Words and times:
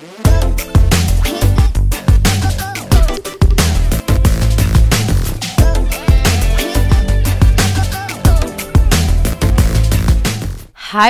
Hi, 0.00 0.04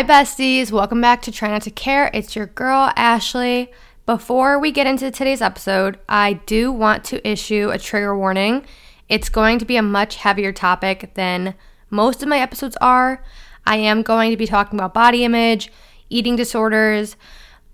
besties. 0.02 0.72
Welcome 0.72 1.02
back 1.02 1.20
to 1.22 1.30
Try 1.30 1.50
Not 1.50 1.60
to 1.62 1.70
Care. 1.70 2.10
It's 2.14 2.34
your 2.34 2.46
girl, 2.46 2.90
Ashley. 2.96 3.70
Before 4.06 4.58
we 4.58 4.72
get 4.72 4.86
into 4.86 5.10
today's 5.10 5.42
episode, 5.42 5.98
I 6.08 6.40
do 6.46 6.72
want 6.72 7.04
to 7.04 7.28
issue 7.28 7.68
a 7.70 7.78
trigger 7.78 8.16
warning. 8.16 8.64
It's 9.10 9.28
going 9.28 9.58
to 9.58 9.66
be 9.66 9.76
a 9.76 9.82
much 9.82 10.16
heavier 10.16 10.52
topic 10.52 11.12
than 11.12 11.54
most 11.90 12.22
of 12.22 12.28
my 12.30 12.38
episodes 12.38 12.78
are. 12.80 13.22
I 13.66 13.76
am 13.76 14.00
going 14.00 14.30
to 14.30 14.38
be 14.38 14.46
talking 14.46 14.78
about 14.78 14.94
body 14.94 15.26
image, 15.26 15.70
eating 16.08 16.36
disorders, 16.36 17.16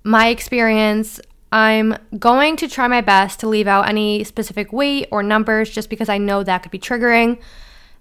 my 0.05 0.29
experience. 0.29 1.21
I'm 1.51 1.97
going 2.19 2.57
to 2.57 2.69
try 2.69 2.89
my 2.89 3.01
best 3.01 3.41
to 3.41 3.49
leave 3.49 3.67
out 3.67 3.89
any 3.89 4.25
specific 4.25 4.73
weight 4.73 5.09
or 5.11 5.23
numbers 5.23 5.71
just 5.71 5.89
because 5.89 6.09
I 6.09 6.19
know 6.19 6.43
that 6.43 6.63
could 6.63 6.73
be 6.73 6.79
triggering. 6.79 7.41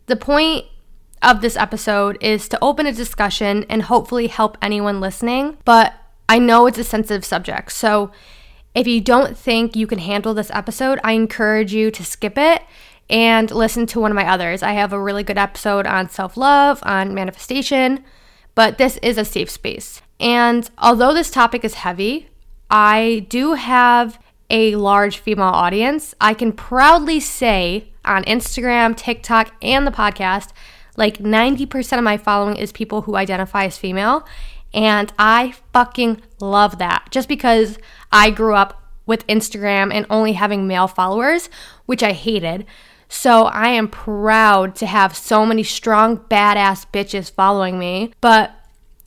The 0.08 0.16
point 0.16 0.66
of 1.22 1.42
this 1.42 1.56
episode 1.56 2.18
is 2.22 2.50
to 2.50 2.59
open 2.62 2.86
a 2.86 2.92
discussion 2.92 3.66
and 3.70 3.84
hopefully 3.84 4.28
help 4.28 4.58
anyone 4.62 5.00
listening. 5.00 5.58
But 5.66 5.94
I 6.28 6.40
know 6.40 6.68
it's 6.68 6.78
a 6.78 6.84
sensitive 6.84 7.24
subject. 7.24 7.72
So 7.72 8.12
if 8.76 8.88
you 8.88 9.00
don't 9.02 9.38
think 9.38 9.76
you 9.76 9.88
can 9.88 10.00
handle 10.00 10.34
this 10.34 10.52
episode, 10.52 11.00
I 11.04 11.14
encourage 11.14 11.74
you 11.74 11.92
to 11.92 12.04
skip 12.04 12.38
it 12.38 12.64
and 13.09 13.52
listen 13.52 13.86
to 13.88 14.00
one 14.00 14.12
of 14.12 14.16
my 14.16 14.28
others. 14.28 14.64
I 14.64 14.74
have 14.74 14.94
a 14.94 15.00
really 15.00 15.24
good 15.24 15.38
episode 15.38 15.86
on 15.86 16.09
self 16.09 16.36
love, 16.36 16.80
on 16.84 17.14
manifestation, 17.14 18.04
but 18.56 18.78
this 18.78 18.98
is 19.02 19.18
a 19.18 19.26
safe 19.26 19.50
space. 19.50 20.02
And 20.24 20.70
although 20.78 21.14
this 21.14 21.30
topic 21.30 21.66
is 21.66 21.76
heavy, 21.76 22.30
I 22.72 23.28
do 23.30 23.54
have 23.54 24.18
a 24.50 24.76
large 24.76 25.18
female 25.18 25.46
audience. 25.48 26.16
I 26.22 26.34
can 26.34 26.53
proudly 26.53 27.20
say 27.20 27.90
on 28.06 28.24
Instagram, 28.24 28.96
TikTok, 28.96 29.53
and 29.62 29.86
the 29.86 29.92
podcast 29.92 30.53
like 30.96 31.18
90% 31.18 31.97
of 31.97 32.03
my 32.03 32.18
following 32.18 32.56
is 32.56 32.72
people 32.72 33.02
who 33.02 33.16
identify 33.16 33.66
as 33.66 33.78
female. 33.78 34.25
And 34.74 35.12
I 35.20 35.56
fucking 35.74 36.22
love 36.40 36.78
that 36.80 37.08
just 37.12 37.28
because 37.28 37.78
I 38.12 38.30
grew 38.30 38.56
up 38.56 38.81
with 39.06 39.28
Instagram 39.28 39.94
and 39.94 40.06
only 40.09 40.34
having 40.34 40.68
male 40.68 40.88
followers, 40.88 41.50
which 41.86 42.03
I 42.03 42.14
hated. 42.14 42.66
So 43.09 43.46
I 43.46 43.70
am 43.70 43.88
proud 43.88 44.76
to 44.76 44.86
have 44.86 45.16
so 45.16 45.46
many 45.46 45.64
strong, 45.64 46.18
badass 46.18 46.86
bitches 46.92 47.31
following 47.31 47.78
me. 47.78 48.14
But 48.22 48.56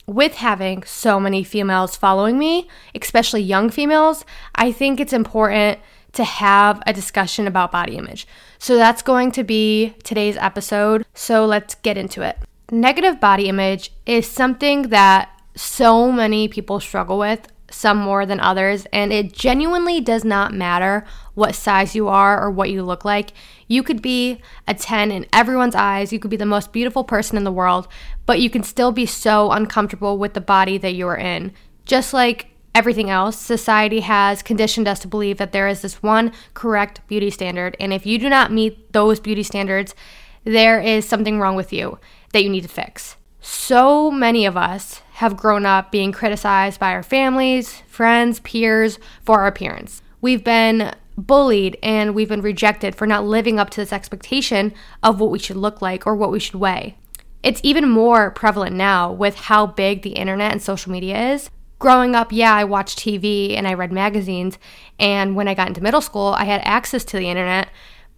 with 0.07 0.35
having 0.35 0.83
so 0.83 1.19
many 1.19 1.43
females 1.43 1.97
following 1.97 2.39
me, 2.39 2.67
especially 2.95 3.41
young 3.41 3.69
females, 3.69 4.25
I 4.55 4.71
think 4.71 4.99
it's 4.99 5.13
important 5.13 5.79
to 6.13 6.23
have 6.23 6.81
a 6.87 6.93
discussion 6.93 7.45
about 7.45 7.71
body 7.71 7.97
image. 7.97 8.25
So 8.57 8.77
that's 8.77 9.01
going 9.01 9.31
to 9.33 9.43
be 9.43 9.93
today's 10.03 10.37
episode. 10.37 11.05
So 11.13 11.45
let's 11.45 11.75
get 11.75 11.97
into 11.97 12.21
it. 12.21 12.37
Negative 12.71 13.19
body 13.19 13.49
image 13.49 13.91
is 14.05 14.27
something 14.27 14.83
that 14.89 15.29
so 15.55 16.11
many 16.11 16.47
people 16.47 16.79
struggle 16.79 17.19
with, 17.19 17.47
some 17.69 17.97
more 17.97 18.25
than 18.25 18.39
others, 18.39 18.87
and 18.93 19.11
it 19.11 19.33
genuinely 19.33 19.99
does 19.99 20.23
not 20.23 20.53
matter 20.53 21.05
what 21.33 21.55
size 21.55 21.95
you 21.95 22.07
are 22.07 22.41
or 22.41 22.49
what 22.49 22.69
you 22.69 22.83
look 22.83 23.03
like. 23.03 23.33
You 23.67 23.83
could 23.83 24.01
be 24.01 24.41
a 24.67 24.73
10 24.73 25.11
in 25.11 25.25
everyone's 25.33 25.75
eyes, 25.75 26.13
you 26.13 26.19
could 26.19 26.31
be 26.31 26.37
the 26.37 26.45
most 26.45 26.71
beautiful 26.71 27.03
person 27.03 27.37
in 27.37 27.43
the 27.43 27.51
world, 27.51 27.87
but 28.25 28.39
you 28.39 28.49
can 28.49 28.63
still 28.63 28.91
be 28.91 29.05
so 29.05 29.51
uncomfortable 29.51 30.17
with 30.17 30.33
the 30.33 30.41
body 30.41 30.77
that 30.77 30.93
you 30.93 31.07
are 31.07 31.17
in. 31.17 31.53
Just 31.85 32.13
like 32.13 32.47
everything 32.73 33.09
else, 33.09 33.37
society 33.37 34.01
has 34.01 34.43
conditioned 34.43 34.87
us 34.87 34.99
to 34.99 35.07
believe 35.07 35.37
that 35.37 35.51
there 35.51 35.67
is 35.67 35.81
this 35.81 36.03
one 36.03 36.31
correct 36.53 37.01
beauty 37.07 37.29
standard. 37.29 37.75
And 37.79 37.91
if 37.91 38.05
you 38.05 38.19
do 38.19 38.29
not 38.29 38.51
meet 38.51 38.93
those 38.93 39.19
beauty 39.19 39.43
standards, 39.43 39.95
there 40.43 40.79
is 40.79 41.07
something 41.07 41.39
wrong 41.39 41.55
with 41.55 41.73
you 41.73 41.99
that 42.33 42.43
you 42.43 42.49
need 42.49 42.61
to 42.61 42.69
fix. 42.69 43.17
So 43.49 44.11
many 44.11 44.45
of 44.45 44.57
us 44.57 45.01
have 45.13 45.37
grown 45.37 45.65
up 45.65 45.89
being 45.89 46.11
criticized 46.11 46.81
by 46.81 46.91
our 46.91 47.01
families, 47.01 47.81
friends, 47.87 48.41
peers 48.41 48.99
for 49.23 49.39
our 49.39 49.47
appearance. 49.47 50.01
We've 50.19 50.43
been 50.43 50.93
bullied 51.17 51.77
and 51.81 52.13
we've 52.13 52.27
been 52.27 52.41
rejected 52.41 52.93
for 52.93 53.07
not 53.07 53.25
living 53.25 53.57
up 53.57 53.69
to 53.69 53.79
this 53.79 53.93
expectation 53.93 54.73
of 55.01 55.21
what 55.21 55.31
we 55.31 55.39
should 55.39 55.55
look 55.55 55.81
like 55.81 56.05
or 56.05 56.13
what 56.13 56.29
we 56.29 56.41
should 56.41 56.55
weigh. 56.55 56.97
It's 57.41 57.61
even 57.63 57.87
more 57.87 58.31
prevalent 58.31 58.75
now 58.75 59.13
with 59.13 59.35
how 59.35 59.65
big 59.65 60.01
the 60.01 60.11
internet 60.11 60.51
and 60.51 60.61
social 60.61 60.91
media 60.91 61.31
is 61.33 61.49
growing 61.79 62.15
up, 62.15 62.33
yeah, 62.33 62.53
I 62.53 62.65
watched 62.65 62.99
TV 62.99 63.55
and 63.55 63.65
I 63.65 63.75
read 63.75 63.93
magazines. 63.93 64.57
And 64.99 65.35
when 65.35 65.47
I 65.47 65.53
got 65.53 65.69
into 65.69 65.81
middle 65.81 66.01
school, 66.01 66.33
I 66.37 66.43
had 66.43 66.59
access 66.65 67.05
to 67.05 67.17
the 67.17 67.29
internet. 67.29 67.69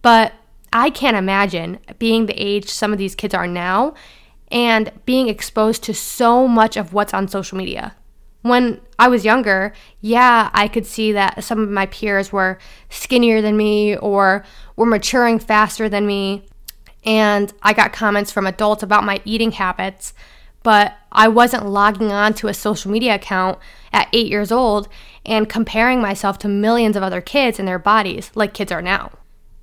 But 0.01 0.33
I 0.71 0.89
can't 0.89 1.17
imagine 1.17 1.79
being 1.97 2.25
the 2.25 2.33
age 2.33 2.69
some 2.69 2.93
of 2.93 2.99
these 2.99 3.15
kids 3.15 3.33
are 3.33 3.47
now 3.47 3.95
and 4.51 4.91
being 5.05 5.27
exposed 5.27 5.83
to 5.83 5.93
so 5.93 6.47
much 6.47 6.77
of 6.77 6.93
what's 6.93 7.13
on 7.13 7.27
social 7.27 7.57
media. 7.57 7.95
When 8.41 8.81
I 8.97 9.09
was 9.09 9.25
younger, 9.25 9.73
yeah, 10.01 10.49
I 10.53 10.67
could 10.67 10.85
see 10.85 11.11
that 11.11 11.43
some 11.43 11.59
of 11.59 11.69
my 11.69 11.87
peers 11.87 12.31
were 12.31 12.57
skinnier 12.89 13.41
than 13.41 13.57
me 13.57 13.97
or 13.97 14.45
were 14.75 14.85
maturing 14.85 15.39
faster 15.39 15.89
than 15.89 16.07
me. 16.07 16.45
And 17.05 17.53
I 17.61 17.73
got 17.73 17.93
comments 17.93 18.31
from 18.31 18.47
adults 18.47 18.83
about 18.83 19.03
my 19.03 19.21
eating 19.25 19.51
habits 19.51 20.13
but 20.63 20.97
I 21.11 21.27
wasn't 21.27 21.67
logging 21.67 22.11
on 22.11 22.33
to 22.35 22.47
a 22.47 22.53
social 22.53 22.91
media 22.91 23.15
account 23.15 23.59
at 23.93 24.09
eight 24.13 24.27
years 24.27 24.51
old 24.51 24.87
and 25.25 25.49
comparing 25.49 26.01
myself 26.01 26.37
to 26.39 26.47
millions 26.47 26.95
of 26.95 27.03
other 27.03 27.21
kids 27.21 27.59
and 27.59 27.67
their 27.67 27.79
bodies 27.79 28.31
like 28.35 28.53
kids 28.53 28.71
are 28.71 28.81
now. 28.81 29.11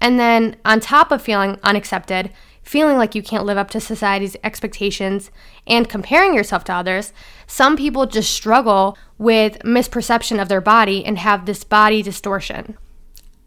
And 0.00 0.18
then, 0.20 0.56
on 0.64 0.80
top 0.80 1.10
of 1.10 1.22
feeling 1.22 1.58
unaccepted, 1.62 2.30
feeling 2.66 2.96
like 2.96 3.14
you 3.14 3.22
can't 3.22 3.46
live 3.46 3.56
up 3.56 3.70
to 3.70 3.80
society's 3.80 4.36
expectations, 4.42 5.30
and 5.66 5.88
comparing 5.88 6.34
yourself 6.34 6.64
to 6.64 6.74
others, 6.74 7.12
some 7.46 7.76
people 7.76 8.06
just 8.06 8.32
struggle 8.32 8.98
with 9.18 9.58
misperception 9.60 10.42
of 10.42 10.48
their 10.48 10.60
body 10.60 11.04
and 11.04 11.18
have 11.18 11.46
this 11.46 11.62
body 11.62 12.02
distortion. 12.02 12.76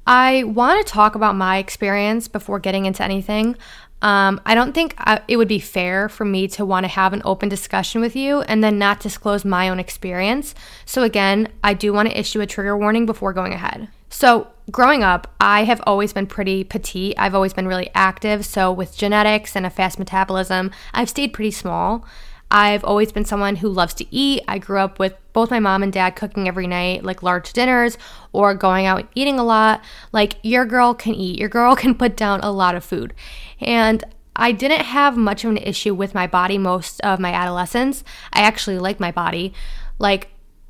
I 0.08 0.44
want 0.44 0.86
to 0.86 0.92
talk 0.92 1.16
about 1.16 1.36
my 1.36 1.58
experience 1.58 2.28
before 2.28 2.60
getting 2.60 2.86
into 2.86 3.04
anything. 3.04 3.58
Um, 4.02 4.40
I 4.46 4.56
don't 4.56 4.74
think 4.74 4.96
I, 4.98 5.22
it 5.28 5.36
would 5.36 5.50
be 5.50 5.60
fair 5.60 6.08
for 6.08 6.24
me 6.24 6.48
to 6.50 6.66
want 6.66 6.86
to 6.86 6.88
have 6.88 7.12
an 7.12 7.22
open 7.26 7.50
discussion 7.50 8.00
with 8.00 8.16
you 8.16 8.42
and 8.44 8.64
then 8.64 8.80
not 8.80 9.02
disclose 9.02 9.44
my 9.44 9.68
own 9.68 9.80
experience. 9.80 10.56
So, 10.86 11.04
again, 11.04 11.50
I 11.64 11.74
do 11.74 11.92
want 11.92 12.10
to 12.10 12.18
issue 12.18 12.40
a 12.40 12.48
trigger 12.48 12.78
warning 12.78 13.06
before 13.06 13.34
going 13.34 13.52
ahead. 13.52 13.90
So, 14.10 14.48
growing 14.72 15.04
up, 15.04 15.34
I 15.40 15.64
have 15.64 15.82
always 15.86 16.14
been 16.14 16.28
pretty 16.28 16.64
petite. 16.64 17.16
I've 17.18 17.36
always 17.36 17.54
been 17.54 17.68
really 17.68 17.90
active. 17.94 18.46
So, 18.46 18.72
with 18.72 18.98
genetics 18.98 19.56
and 19.56 19.66
a 19.66 19.70
fast 19.70 20.00
metabolism, 20.00 20.72
I've 20.94 21.10
stayed 21.10 21.34
pretty 21.34 21.52
small. 21.52 22.06
I've 22.52 22.84
always 22.84 23.12
been 23.12 23.26
someone 23.26 23.58
who 23.58 23.70
loves 23.70 23.94
to 23.96 24.16
eat. 24.16 24.42
I 24.48 24.58
grew 24.58 24.80
up 24.80 24.98
with 24.98 25.14
both 25.34 25.52
my 25.52 25.60
mom 25.60 25.84
and 25.84 25.94
dad 25.94 26.16
cooking 26.16 26.48
every 26.48 26.66
night, 26.66 27.04
like 27.04 27.22
large 27.22 27.54
dinners 27.54 27.98
or 28.32 28.56
going 28.56 28.86
out 28.88 29.02
and 29.02 29.10
eating 29.14 29.40
a 29.40 29.44
lot. 29.44 29.84
Like, 30.12 30.38
your 30.42 30.66
girl 30.66 30.94
can 30.94 31.14
eat, 31.14 31.40
your 31.40 31.50
girl 31.50 31.76
can 31.78 31.96
put 31.96 32.18
down 32.18 32.40
a 32.42 32.52
lot 32.52 32.76
of 32.76 32.84
food. 32.84 33.14
And 33.60 34.04
I 34.36 34.52
didn't 34.52 34.86
have 34.86 35.18
much 35.18 35.44
of 35.44 35.52
an 35.52 35.58
issue 35.58 35.94
with 35.94 36.16
my 36.16 36.26
body 36.26 36.58
most 36.58 37.02
of 37.02 37.20
my 37.20 37.32
adolescence. 37.32 38.04
I 38.34 38.42
actually 38.42 38.80
liked 38.80 39.00
my 39.00 39.12
body. 39.12 39.54
Like, 40.00 40.30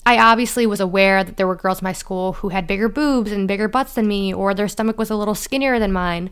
I 0.09 0.17
obviously 0.17 0.65
was 0.65 0.79
aware 0.79 1.23
that 1.23 1.37
there 1.37 1.45
were 1.45 1.55
girls 1.55 1.81
in 1.81 1.83
my 1.83 1.93
school 1.93 2.33
who 2.33 2.49
had 2.49 2.65
bigger 2.65 2.89
boobs 2.89 3.31
and 3.31 3.47
bigger 3.47 3.67
butts 3.67 3.93
than 3.93 4.07
me, 4.07 4.33
or 4.33 4.55
their 4.55 4.67
stomach 4.67 4.97
was 4.97 5.11
a 5.11 5.15
little 5.15 5.35
skinnier 5.35 5.77
than 5.77 5.93
mine. 5.93 6.31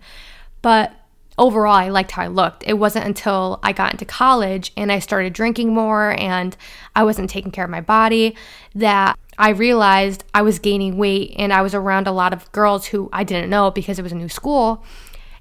But 0.64 0.94
overall, 1.38 1.76
I 1.76 1.90
liked 1.90 2.10
how 2.10 2.24
I 2.24 2.28
looked. 2.28 2.64
It 2.66 2.74
wasn't 2.74 3.06
until 3.06 3.60
I 3.62 3.74
got 3.74 3.92
into 3.92 4.04
college 4.04 4.72
and 4.76 4.92
I 4.92 4.98
started 4.98 5.34
drinking 5.34 5.76
more 5.76 6.20
and 6.20 6.58
I 6.96 7.04
wasn't 7.04 7.30
taking 7.30 7.52
care 7.52 7.66
of 7.66 7.70
my 7.70 7.82
body 7.82 8.36
that 8.74 9.16
I 9.38 9.50
realized 9.50 10.24
I 10.34 10.42
was 10.42 10.58
gaining 10.58 10.98
weight 10.98 11.36
and 11.38 11.54
I 11.54 11.62
was 11.62 11.76
around 11.76 12.08
a 12.08 12.12
lot 12.12 12.34
of 12.34 12.52
girls 12.54 12.88
who 12.88 13.12
I 13.14 13.24
didn't 13.24 13.52
know 13.52 13.70
because 13.70 14.00
it 14.00 14.02
was 14.02 14.12
a 14.12 14.16
new 14.16 14.28
school. 14.28 14.84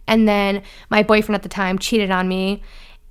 And 0.06 0.28
then 0.28 0.62
my 0.90 1.02
boyfriend 1.02 1.36
at 1.36 1.42
the 1.42 1.48
time 1.48 1.78
cheated 1.78 2.10
on 2.10 2.28
me 2.28 2.62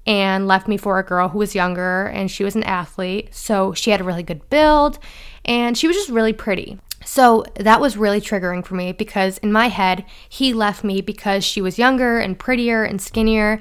and 0.06 0.48
left 0.48 0.68
me 0.68 0.78
for 0.78 1.00
a 1.00 1.04
girl 1.04 1.30
who 1.30 1.40
was 1.40 1.56
younger 1.56 2.08
and 2.08 2.30
she 2.30 2.44
was 2.44 2.56
an 2.56 2.64
athlete. 2.64 3.34
So 3.34 3.74
she 3.74 3.92
had 3.92 4.02
a 4.02 4.04
really 4.04 4.24
good 4.24 4.50
build 4.50 5.00
and 5.44 5.78
she 5.78 5.88
was 5.88 5.96
just 5.96 6.10
really 6.10 6.34
pretty. 6.34 6.80
So 7.06 7.46
that 7.56 7.80
was 7.80 7.98
really 7.98 8.20
triggering 8.20 8.66
for 8.66 8.76
me 8.76 8.92
because 8.92 9.38
in 9.40 9.52
my 9.52 9.68
head, 9.68 10.06
he 10.28 10.54
left 10.54 10.84
me 10.84 11.02
because 11.02 11.44
she 11.44 11.62
was 11.62 11.78
younger 11.78 12.20
and 12.20 12.38
prettier 12.38 12.84
and 12.84 13.02
skinnier. 13.02 13.60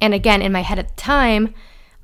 And 0.00 0.12
again, 0.12 0.42
in 0.42 0.52
my 0.52 0.62
head 0.62 0.78
at 0.78 0.88
the 0.88 1.02
time, 1.02 1.54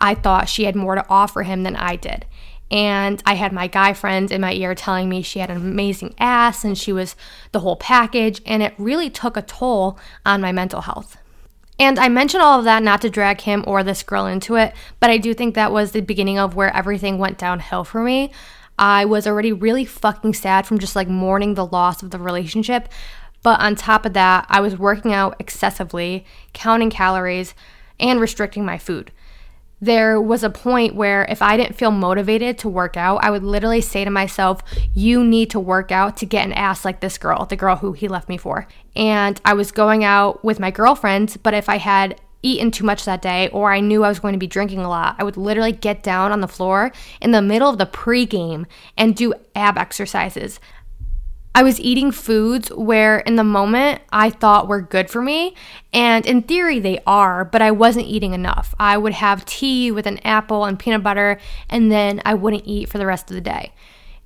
I 0.00 0.14
thought 0.14 0.49
she 0.49 0.64
had 0.64 0.76
more 0.76 0.94
to 0.94 1.05
offer 1.08 1.43
him 1.43 1.62
than 1.62 1.76
I 1.76 1.96
did. 1.96 2.25
And 2.70 3.23
I 3.25 3.35
had 3.35 3.52
my 3.52 3.67
guy 3.67 3.94
friends 3.94 4.31
in 4.31 4.40
my 4.40 4.52
ear 4.52 4.75
telling 4.75 5.08
me 5.08 5.23
she 5.23 5.38
had 5.38 5.50
an 5.50 5.56
amazing 5.56 6.14
ass 6.19 6.64
and 6.64 6.76
she 6.76 6.93
was 6.93 7.17
the 7.52 7.61
whole 7.61 7.76
package. 7.76 8.40
And 8.44 8.62
it 8.62 8.75
really 8.79 9.11
took 9.11 9.37
a 9.37 9.43
toll 9.43 9.99
on 10.25 10.40
my 10.40 10.52
mental 10.52 10.82
health. 10.82 11.17
And 11.79 11.99
I 11.99 12.09
mention 12.09 12.41
all 12.41 12.59
of 12.59 12.65
that 12.65 12.83
not 12.83 13.03
to 13.03 13.11
drag 13.11 13.41
him 13.41 13.65
or 13.67 13.83
this 13.83 14.03
girl 14.03 14.27
into 14.27 14.57
it, 14.57 14.75
but 14.99 15.11
I 15.11 15.19
do 15.19 15.33
think 15.33 15.55
that 15.55 15.73
was 15.73 15.93
the 15.93 16.01
beginning 16.01 16.39
of 16.39 16.57
where 16.57 16.75
everything 16.75 17.19
went 17.19 17.39
downhill 17.39 17.85
for 17.85 18.03
me. 18.03 18.33
I 18.79 19.05
was 19.05 19.27
already 19.27 19.53
really 19.53 19.85
fucking 19.85 20.35
sad 20.35 20.67
from 20.67 20.79
just 20.79 20.97
like 20.97 21.09
mourning 21.09 21.55
the 21.55 21.67
loss 21.67 22.03
of 22.03 22.11
the 22.11 22.19
relationship. 22.19 22.89
But 23.43 23.61
on 23.61 23.77
top 23.77 24.05
of 24.05 24.13
that, 24.15 24.47
I 24.49 24.61
was 24.61 24.77
working 24.77 25.13
out 25.13 25.37
excessively, 25.39 26.25
counting 26.53 26.91
calories, 26.91 27.55
and 28.01 28.21
restricting 28.21 28.65
my 28.65 28.79
food 28.79 29.13
there 29.81 30.21
was 30.21 30.43
a 30.43 30.51
point 30.51 30.95
where 30.95 31.25
if 31.29 31.41
I 31.41 31.57
didn't 31.57 31.77
feel 31.77 31.91
motivated 31.91 32.59
to 32.59 32.69
work 32.69 32.97
out, 32.97 33.23
I 33.23 33.31
would 33.31 33.45
literally 33.45 33.81
say 33.81 34.05
to 34.05 34.11
myself, 34.11 34.63
You 34.93 35.25
need 35.25 35.51
to 35.51 35.61
work 35.61 35.93
out 35.93 36.17
to 36.19 36.27
get 36.27 36.45
an 36.45 36.53
ass 36.53 36.85
like 36.85 37.01
this 37.01 37.19
girl, 37.19 37.47
the 37.47 37.57
girl 37.57 37.77
who 37.77 37.93
he 37.93 38.09
left 38.09 38.29
me 38.29 38.37
for. 38.37 38.67
And 38.97 39.41
I 39.45 39.55
was 39.55 39.71
going 39.71 40.05
out 40.05 40.45
with 40.45 40.59
my 40.59 40.71
girlfriends, 40.71 41.37
but 41.37 41.55
if 41.55 41.69
I 41.69 41.79
had 41.79 42.21
eaten 42.43 42.71
too 42.71 42.85
much 42.85 43.05
that 43.05 43.23
day 43.23 43.49
or 43.49 43.73
I 43.73 43.81
knew 43.81 44.05
I 44.05 44.09
was 44.09 44.21
going 44.21 44.33
to 44.33 44.39
be 44.39 44.47
drinking 44.47 44.81
a 44.81 44.89
lot, 44.89 45.17
I 45.19 45.25
would 45.25 45.37
literally 45.37 45.73
get 45.73 46.03
down 46.03 46.33
on 46.33 46.41
the 46.41 46.49
floor 46.49 46.93
in 47.21 47.33
the 47.33 47.43
middle 47.43 47.69
of 47.69 47.79
the 47.79 47.87
pregame 47.87 48.67
and 48.97 49.17
do 49.17 49.35
ab 49.55 49.77
exercises. 49.77 50.61
I 51.55 51.62
was 51.62 51.81
eating 51.81 52.12
foods 52.12 52.69
where 52.71 53.19
in 53.21 53.37
the 53.37 53.45
moment 53.45 54.03
I 54.12 54.31
thought 54.31 54.69
were 54.69 54.81
good 54.81 55.11
for 55.11 55.23
me, 55.23 55.55
and 55.93 56.25
in 56.25 56.43
theory 56.43 56.79
they 56.79 57.00
are, 57.06 57.45
but 57.45 57.62
I 57.62 57.71
wasn't 57.71 58.06
eating 58.06 58.33
enough. 58.33 58.75
I 58.79 58.97
would 58.97 59.15
have 59.15 59.45
tea 59.45 59.91
with 59.91 60.06
an 60.06 60.19
apple 60.19 60.65
and 60.65 60.79
peanut 60.79 61.03
butter, 61.03 61.39
and 61.69 61.91
then 61.91 62.23
I 62.25 62.35
wouldn't 62.35 62.67
eat 62.67 62.89
for 62.89 62.99
the 62.99 63.06
rest 63.06 63.31
of 63.31 63.35
the 63.35 63.41
day. 63.41 63.73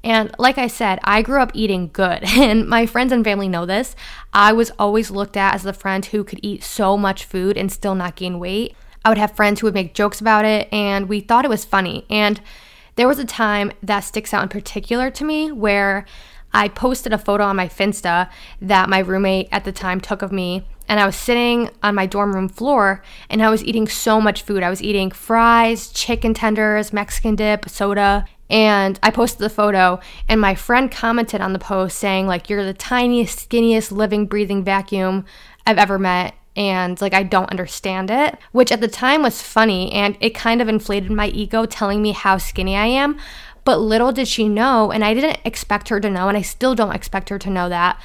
And 0.05 0.35
like 0.39 0.59
I 0.59 0.67
said, 0.67 0.99
I 1.05 1.23
grew 1.23 1.41
up 1.41 1.53
eating 1.55 1.91
good, 1.93 2.25
and 2.25 2.69
my 2.69 2.87
friends 2.87 3.13
and 3.13 3.25
family 3.25 3.49
know 3.49 3.67
this. 3.67 3.95
I 4.33 4.53
was 4.53 4.71
always 4.79 5.11
looked 5.11 5.37
at 5.37 5.55
as 5.55 5.63
the 5.63 5.73
friend 5.73 6.05
who 6.05 6.25
could 6.25 6.41
eat 6.43 6.63
so 6.63 6.97
much 6.97 7.25
food 7.25 7.57
and 7.57 7.71
still 7.71 7.95
not 7.95 8.17
gain 8.17 8.39
weight. 8.39 8.75
I 9.05 9.09
would 9.09 9.19
have 9.19 9.35
friends 9.35 9.61
who 9.61 9.67
would 9.67 9.75
make 9.75 9.95
jokes 9.95 10.21
about 10.21 10.45
it, 10.45 10.69
and 10.73 11.09
we 11.09 11.21
thought 11.21 11.45
it 11.45 11.49
was 11.49 11.65
funny. 11.65 12.05
And 12.11 12.41
there 12.97 13.09
was 13.09 13.19
a 13.19 13.25
time 13.25 13.73
that 13.83 14.01
sticks 14.01 14.35
out 14.35 14.43
in 14.43 14.49
particular 14.49 15.11
to 15.11 15.25
me 15.25 15.51
where 15.51 16.05
I 16.53 16.69
posted 16.69 17.13
a 17.13 17.19
photo 17.19 17.45
on 17.45 17.57
my 17.57 17.69
Finsta 17.69 18.31
that 18.61 18.89
my 18.89 18.99
roommate 18.99 19.49
at 19.53 19.65
the 19.65 19.73
time 19.73 20.01
took 20.01 20.23
of 20.23 20.33
me. 20.33 20.65
And 20.89 21.01
I 21.01 21.07
was 21.07 21.17
sitting 21.17 21.71
on 21.83 21.95
my 21.95 22.07
dorm 22.07 22.35
room 22.35 22.49
floor 22.49 23.03
and 23.31 23.43
I 23.43 23.51
was 23.51 23.65
eating 23.65 23.89
so 23.89 24.21
much 24.21 24.43
food. 24.43 24.63
I 24.63 24.71
was 24.71 24.83
eating 24.83 25.11
fries, 25.11 25.89
chicken 25.89 26.35
tenders, 26.35 26.93
Mexican 26.93 27.37
dip, 27.37 27.69
soda. 27.69 28.27
And 28.51 28.99
I 29.03 29.11
posted 29.11 29.39
the 29.39 29.49
photo, 29.49 29.99
and 30.29 30.39
my 30.39 30.55
friend 30.55 30.93
commented 30.93 31.41
on 31.41 31.55
the 31.55 31.59
post 31.59 31.99
saying, 31.99 32.27
like, 32.27 32.51
you're 32.51 32.67
the 32.67 32.75
tiniest, 32.75 33.49
skinniest 33.49 33.91
living, 33.93 34.27
breathing 34.27 34.63
vacuum 34.63 35.25
I've 35.67 35.79
ever 35.79 35.99
met 35.99 36.35
and 36.57 37.01
like 37.01 37.15
I 37.15 37.23
don't 37.23 37.51
understand 37.51 38.11
it, 38.11 38.37
which 38.53 38.73
at 38.73 38.81
the 38.81 38.89
time 38.89 39.23
was 39.23 39.41
funny 39.41 39.91
and 39.93 40.17
it 40.21 40.35
kind 40.35 40.61
of 40.61 40.69
inflated 40.69 41.11
my 41.11 41.29
ego 41.29 41.65
telling 41.65 42.03
me 42.03 42.13
how 42.13 42.37
skinny 42.39 42.77
I 42.77 42.87
am. 42.87 43.19
But 43.65 43.79
little 43.79 44.13
did 44.13 44.29
she 44.29 44.49
know, 44.49 44.91
and 44.91 45.05
I 45.05 45.15
didn't 45.15 45.41
expect 45.45 45.89
her 45.89 46.01
to 46.01 46.11
know, 46.11 46.29
and 46.29 46.37
I 46.37 46.43
still 46.43 46.75
don't 46.75 46.95
expect 46.95 47.29
her 47.29 47.39
to 47.39 47.51
know 47.51 47.69
that, 47.69 48.01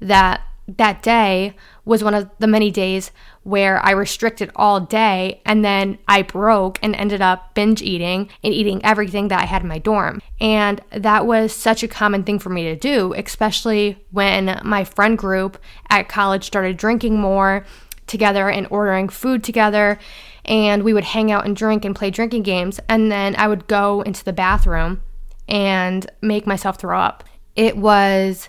that 0.00 0.42
that 0.68 1.02
day 1.02 1.54
was 1.84 2.04
one 2.04 2.14
of 2.14 2.30
the 2.38 2.46
many 2.46 2.70
days 2.70 3.10
where 3.42 3.84
I 3.84 3.90
restricted 3.90 4.52
all 4.54 4.80
day 4.80 5.40
and 5.44 5.64
then 5.64 5.98
I 6.06 6.22
broke 6.22 6.78
and 6.82 6.94
ended 6.94 7.20
up 7.20 7.54
binge 7.54 7.82
eating 7.82 8.30
and 8.44 8.54
eating 8.54 8.84
everything 8.84 9.28
that 9.28 9.42
I 9.42 9.46
had 9.46 9.62
in 9.62 9.68
my 9.68 9.78
dorm. 9.78 10.22
And 10.40 10.80
that 10.92 11.26
was 11.26 11.52
such 11.52 11.82
a 11.82 11.88
common 11.88 12.22
thing 12.22 12.38
for 12.38 12.50
me 12.50 12.62
to 12.64 12.76
do, 12.76 13.12
especially 13.14 14.04
when 14.12 14.60
my 14.62 14.84
friend 14.84 15.18
group 15.18 15.58
at 15.90 16.08
college 16.08 16.44
started 16.44 16.76
drinking 16.76 17.18
more 17.18 17.64
together 18.06 18.48
and 18.48 18.68
ordering 18.70 19.08
food 19.08 19.42
together 19.42 19.98
and 20.44 20.82
we 20.82 20.92
would 20.92 21.04
hang 21.04 21.30
out 21.30 21.46
and 21.46 21.56
drink 21.56 21.84
and 21.84 21.94
play 21.94 22.10
drinking 22.10 22.42
games. 22.42 22.80
And 22.88 23.10
then 23.10 23.36
I 23.36 23.48
would 23.48 23.66
go 23.66 24.02
into 24.02 24.24
the 24.24 24.32
bathroom 24.32 25.02
and 25.48 26.10
make 26.20 26.46
myself 26.46 26.78
throw 26.78 26.98
up. 26.98 27.24
It 27.54 27.76
was 27.76 28.48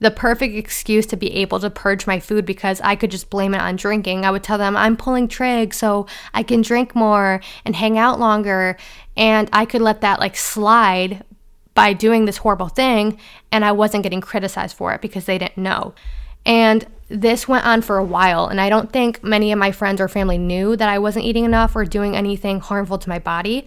the 0.00 0.10
perfect 0.10 0.54
excuse 0.54 1.06
to 1.06 1.16
be 1.16 1.32
able 1.34 1.60
to 1.60 1.70
purge 1.70 2.06
my 2.06 2.18
food 2.18 2.46
because 2.46 2.80
I 2.80 2.96
could 2.96 3.10
just 3.10 3.30
blame 3.30 3.54
it 3.54 3.60
on 3.60 3.76
drinking. 3.76 4.24
I 4.24 4.30
would 4.30 4.42
tell 4.42 4.58
them 4.58 4.76
I'm 4.76 4.96
pulling 4.96 5.28
trig 5.28 5.74
so 5.74 6.06
I 6.32 6.42
can 6.42 6.62
drink 6.62 6.94
more 6.94 7.40
and 7.64 7.76
hang 7.76 7.98
out 7.98 8.18
longer. 8.18 8.76
And 9.16 9.48
I 9.52 9.66
could 9.66 9.82
let 9.82 10.00
that 10.00 10.18
like 10.18 10.36
slide 10.36 11.22
by 11.74 11.92
doing 11.92 12.24
this 12.24 12.38
horrible 12.38 12.68
thing. 12.68 13.18
And 13.52 13.64
I 13.64 13.72
wasn't 13.72 14.02
getting 14.02 14.22
criticized 14.22 14.76
for 14.76 14.92
it 14.94 15.02
because 15.02 15.26
they 15.26 15.38
didn't 15.38 15.58
know. 15.58 15.94
And 16.44 16.86
this 17.08 17.48
went 17.48 17.66
on 17.66 17.82
for 17.82 17.98
a 17.98 18.04
while, 18.04 18.46
and 18.46 18.60
I 18.60 18.68
don't 18.68 18.92
think 18.92 19.24
many 19.24 19.50
of 19.50 19.58
my 19.58 19.72
friends 19.72 20.00
or 20.00 20.08
family 20.08 20.38
knew 20.38 20.76
that 20.76 20.88
I 20.88 20.98
wasn't 20.98 21.24
eating 21.24 21.44
enough 21.44 21.74
or 21.74 21.84
doing 21.84 22.16
anything 22.16 22.60
harmful 22.60 22.98
to 22.98 23.08
my 23.08 23.18
body, 23.18 23.66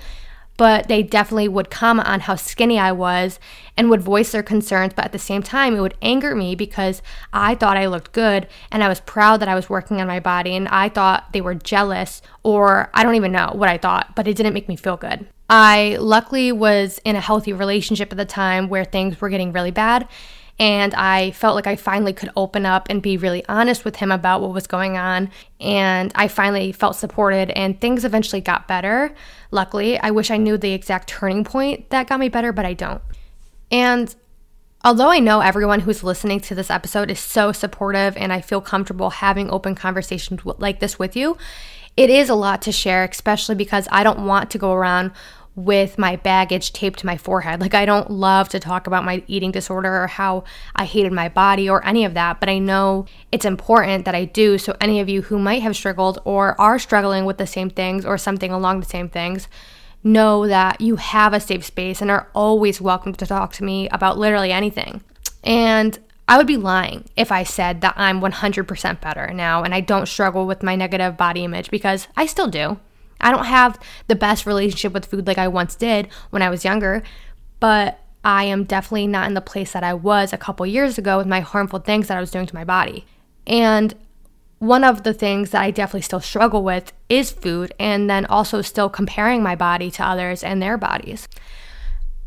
but 0.56 0.88
they 0.88 1.04
definitely 1.04 1.50
would 1.50 1.70
comment 1.70 2.08
on 2.08 2.22
how 2.22 2.36
skinny 2.36 2.80
I 2.80 2.94
was 2.94 3.40
and 3.76 3.90
would 3.90 4.02
voice 4.02 4.32
their 4.32 4.44
concerns. 4.44 4.94
But 4.96 5.06
at 5.06 5.12
the 5.12 5.20
same 5.20 5.44
time, 5.44 5.76
it 5.76 5.82
would 5.82 5.98
anger 6.02 6.36
me 6.36 6.56
because 6.56 7.02
I 7.34 7.56
thought 7.56 7.76
I 7.76 7.88
looked 7.88 8.14
good 8.14 8.48
and 8.72 8.84
I 8.84 8.88
was 8.88 9.02
proud 9.02 9.42
that 9.42 9.50
I 9.50 9.56
was 9.56 9.70
working 9.70 10.00
on 10.00 10.08
my 10.08 10.22
body, 10.22 10.56
and 10.56 10.68
I 10.70 10.88
thought 10.88 11.34
they 11.34 11.42
were 11.42 11.56
jealous, 11.56 12.22
or 12.44 12.90
I 12.94 13.04
don't 13.04 13.16
even 13.16 13.34
know 13.34 13.52
what 13.54 13.68
I 13.68 13.78
thought, 13.78 14.16
but 14.16 14.28
it 14.28 14.38
didn't 14.38 14.54
make 14.54 14.70
me 14.70 14.78
feel 14.78 14.96
good. 14.96 15.28
I 15.50 15.98
luckily 16.00 16.54
was 16.54 17.02
in 17.04 17.18
a 17.18 17.22
healthy 17.22 17.52
relationship 17.52 18.12
at 18.12 18.18
the 18.18 18.26
time 18.26 18.70
where 18.70 18.86
things 18.86 19.20
were 19.20 19.30
getting 19.30 19.52
really 19.52 19.72
bad 19.72 20.08
and 20.60 20.94
I 20.94 21.32
felt 21.32 21.56
like 21.56 21.68
I 21.68 21.76
finally 21.76 22.14
could 22.14 22.30
open 22.36 22.66
up 22.66 22.88
and 22.90 23.02
be 23.02 23.18
really 23.18 23.44
honest 23.48 23.84
with 23.84 23.96
him 23.96 24.12
about 24.12 24.42
what 24.42 24.54
was 24.54 24.68
going 24.68 24.98
on. 24.98 25.32
And 25.60 26.12
I 26.16 26.28
finally 26.28 26.72
felt 26.72 26.96
supported, 26.96 27.50
and 27.52 27.80
things 27.80 28.06
eventually 28.06 28.42
got 28.42 28.68
better. 28.68 29.14
Luckily, 29.52 29.98
I 29.98 30.12
wish 30.12 30.30
I 30.30 30.38
knew 30.38 30.58
the 30.58 30.74
exact 30.74 31.10
turning 31.10 31.44
point 31.44 31.90
that 31.90 32.08
got 32.08 32.20
me 32.20 32.30
better, 32.30 32.52
but 32.52 32.66
I 32.66 32.74
don't. 32.74 33.02
And 33.72 34.14
although 34.84 35.10
I 35.10 35.20
know 35.20 35.40
everyone 35.40 35.80
who's 35.80 36.04
listening 36.04 36.40
to 36.42 36.56
this 36.56 36.70
episode 36.70 37.10
is 37.10 37.20
so 37.20 37.52
supportive 37.52 38.16
and 38.18 38.32
I 38.32 38.42
feel 38.42 38.62
comfortable 38.62 39.10
having 39.10 39.50
open 39.50 39.76
conversations 39.76 40.42
like 40.46 40.80
this 40.80 41.00
with 41.00 41.16
you, 41.16 41.38
it 41.96 42.10
is 42.10 42.30
a 42.30 42.36
lot 42.36 42.62
to 42.64 42.72
share, 42.72 43.04
especially 43.04 43.56
because 43.56 43.88
I 43.92 44.04
don't 44.04 44.26
want 44.26 44.52
to 44.52 44.58
go 44.58 44.74
around 44.74 45.12
with 45.56 45.98
my 46.00 46.16
baggage 46.16 46.74
taped 46.74 47.00
to 47.00 47.06
my 47.06 47.18
forehead. 47.18 47.62
Like, 47.62 47.74
I 47.74 47.86
don't 47.86 48.10
love 48.10 48.50
to 48.50 48.60
talk 48.60 48.88
about 48.88 49.06
my 49.06 49.24
eating 49.28 49.52
disorder 49.52 50.04
or 50.04 50.08
how 50.08 50.44
I 50.76 50.86
hated 50.86 51.12
my 51.12 51.30
body 51.30 51.70
or 51.70 51.86
any 51.86 52.06
of 52.06 52.16
that, 52.16 52.40
but 52.40 52.50
I 52.50 52.58
know 52.58 53.06
it's 53.32 53.46
important 53.46 54.06
that 54.06 54.16
I 54.16 54.26
do. 54.26 54.58
So, 54.58 54.76
any 54.82 55.00
of 55.00 55.10
you 55.10 55.24
who 55.24 55.38
might 55.38 55.62
have 55.62 55.76
struggled 55.76 56.20
or 56.26 56.60
are 56.60 56.80
struggling 56.80 57.26
with 57.26 57.38
the 57.38 57.48
same 57.48 57.70
things 57.70 58.06
or 58.06 58.18
something 58.18 58.52
along 58.52 58.80
the 58.80 58.88
same 58.88 59.10
things, 59.10 59.48
know 60.04 60.48
that 60.48 60.82
you 60.82 60.98
have 60.98 61.34
a 61.34 61.40
safe 61.40 61.64
space 61.64 62.02
and 62.02 62.12
are 62.12 62.28
always 62.34 62.82
welcome 62.82 63.14
to 63.14 63.26
talk 63.26 63.54
to 63.54 63.64
me 63.64 63.88
about 63.90 64.18
literally 64.18 64.52
anything. 64.52 65.02
And 65.44 65.98
I 66.28 66.38
would 66.38 66.48
be 66.48 66.58
lying 66.58 67.06
if 67.16 67.32
I 67.32 67.44
said 67.44 67.82
that 67.82 67.94
I'm 67.98 68.22
100% 68.22 69.02
better 69.02 69.34
now 69.34 69.64
and 69.64 69.74
I 69.74 69.82
don't 69.82 70.08
struggle 70.08 70.46
with 70.46 70.64
my 70.64 70.76
negative 70.76 71.18
body 71.18 71.44
image 71.44 71.70
because 71.70 72.08
I 72.16 72.26
still 72.26 72.48
do. 72.48 72.80
I 73.24 73.32
don't 73.32 73.46
have 73.46 73.80
the 74.08 74.16
best 74.16 74.46
relationship 74.46 74.94
with 74.94 75.06
food 75.06 75.26
like 75.26 75.38
I 75.38 75.48
once 75.48 75.76
did 75.76 76.08
when 76.30 76.42
I 76.42 76.50
was 76.50 76.64
younger, 76.64 77.02
but 77.60 78.00
I 78.24 78.46
am 78.46 78.64
definitely 78.64 79.08
not 79.08 79.28
in 79.28 79.34
the 79.34 79.42
place 79.42 79.72
that 79.74 79.84
I 79.84 79.94
was 79.94 80.32
a 80.32 80.38
couple 80.38 80.66
years 80.66 80.98
ago 80.98 81.18
with 81.18 81.28
my 81.28 81.40
harmful 81.40 81.80
things 81.80 82.08
that 82.08 82.18
I 82.18 82.22
was 82.22 82.32
doing 82.32 82.46
to 82.46 82.56
my 82.56 82.64
body. 82.64 83.06
And 83.46 83.94
one 84.60 84.84
of 84.86 85.04
the 85.04 85.14
things 85.14 85.50
that 85.50 85.62
I 85.62 85.72
definitely 85.72 86.04
still 86.04 86.22
struggle 86.22 86.64
with 86.64 86.94
is 87.10 87.32
food, 87.32 87.74
and 87.80 88.10
then 88.10 88.26
also 88.26 88.62
still 88.62 88.90
comparing 88.90 89.44
my 89.44 89.56
body 89.56 89.92
to 89.92 90.08
others 90.08 90.42
and 90.42 90.62
their 90.62 90.78
bodies. 90.78 91.28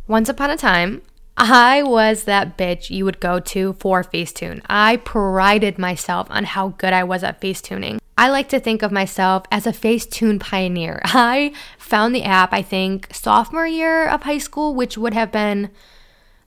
Once 0.06 0.28
upon 0.28 0.50
a 0.50 0.56
time, 0.56 1.00
I 1.38 1.82
was 1.82 2.24
that 2.24 2.58
bitch 2.58 2.90
you 2.90 3.04
would 3.06 3.20
go 3.20 3.40
to 3.40 3.72
for 3.74 4.02
Facetune. 4.02 4.60
I 4.68 4.98
prided 4.98 5.78
myself 5.78 6.26
on 6.30 6.44
how 6.44 6.68
good 6.68 6.92
I 6.92 7.04
was 7.04 7.22
at 7.24 7.40
Facetuning. 7.40 7.98
I 8.18 8.30
like 8.30 8.48
to 8.48 8.60
think 8.60 8.82
of 8.82 8.90
myself 8.90 9.44
as 9.50 9.66
a 9.66 9.72
Facetune 9.72 10.40
pioneer. 10.40 11.00
I 11.04 11.52
found 11.78 12.14
the 12.14 12.24
app, 12.24 12.52
I 12.52 12.62
think, 12.62 13.08
sophomore 13.12 13.66
year 13.66 14.08
of 14.08 14.22
high 14.22 14.38
school, 14.38 14.74
which 14.74 14.96
would 14.96 15.14
have 15.14 15.30
been 15.30 15.70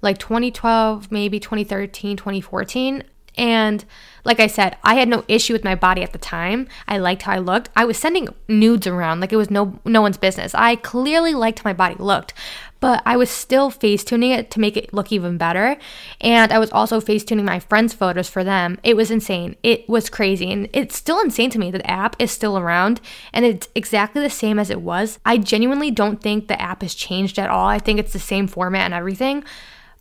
like 0.02 0.18
2012, 0.18 1.12
maybe 1.12 1.40
2013, 1.40 2.18
2014. 2.18 3.04
And 3.40 3.86
like 4.26 4.42
I 4.42 4.48
said, 4.48 4.76
I 4.84 4.96
had 4.96 5.08
no 5.08 5.24
issue 5.30 5.54
with 5.54 5.64
my 5.64 5.76
body 5.76 6.04
at 6.04 6.12
the 6.12 6.20
time. 6.20 6.68
I 6.90 6.98
liked 6.98 7.22
how 7.22 7.32
I 7.32 7.38
looked. 7.40 7.70
I 7.74 7.86
was 7.86 7.98
sending 7.98 8.28
nudes 8.50 8.86
around 8.86 9.22
like 9.22 9.32
it 9.32 9.38
was 9.38 9.50
no 9.50 9.80
no 9.86 10.02
one's 10.02 10.18
business. 10.18 10.54
I 10.54 10.76
clearly 10.76 11.34
liked 11.34 11.60
how 11.60 11.70
my 11.70 11.74
body 11.74 11.96
looked, 11.98 12.34
but 12.82 13.02
I 13.06 13.16
was 13.16 13.30
still 13.30 13.70
face 13.70 14.04
tuning 14.04 14.32
it 14.32 14.52
to 14.52 14.60
make 14.60 14.76
it 14.76 14.94
look 14.94 15.14
even 15.14 15.38
better. 15.38 15.78
And 16.20 16.52
I 16.52 16.60
was 16.60 16.70
also 16.72 17.00
face 17.00 17.24
tuning 17.24 17.46
my 17.46 17.62
friends' 17.62 17.94
photos 17.94 18.30
for 18.30 18.44
them. 18.44 18.78
It 18.84 18.98
was 18.98 19.10
insane. 19.10 19.56
It 19.64 19.88
was 19.88 20.10
crazy. 20.10 20.52
And 20.52 20.68
it's 20.74 20.98
still 20.98 21.22
insane 21.22 21.50
to 21.52 21.60
me 21.60 21.72
that 21.72 21.84
the 21.84 21.90
app 21.90 22.18
is 22.20 22.30
still 22.30 22.58
around 22.58 23.00
and 23.32 23.46
it's 23.46 23.70
exactly 23.74 24.22
the 24.22 24.30
same 24.30 24.60
as 24.60 24.70
it 24.70 24.82
was. 24.82 25.18
I 25.26 25.38
genuinely 25.38 25.92
don't 25.92 26.22
think 26.22 26.50
the 26.50 26.62
app 26.62 26.82
has 26.82 26.94
changed 26.94 27.40
at 27.40 27.50
all. 27.50 27.68
I 27.68 27.80
think 27.80 28.00
it's 28.00 28.14
the 28.14 28.20
same 28.20 28.48
format 28.48 28.84
and 28.84 28.94
everything. 28.94 29.46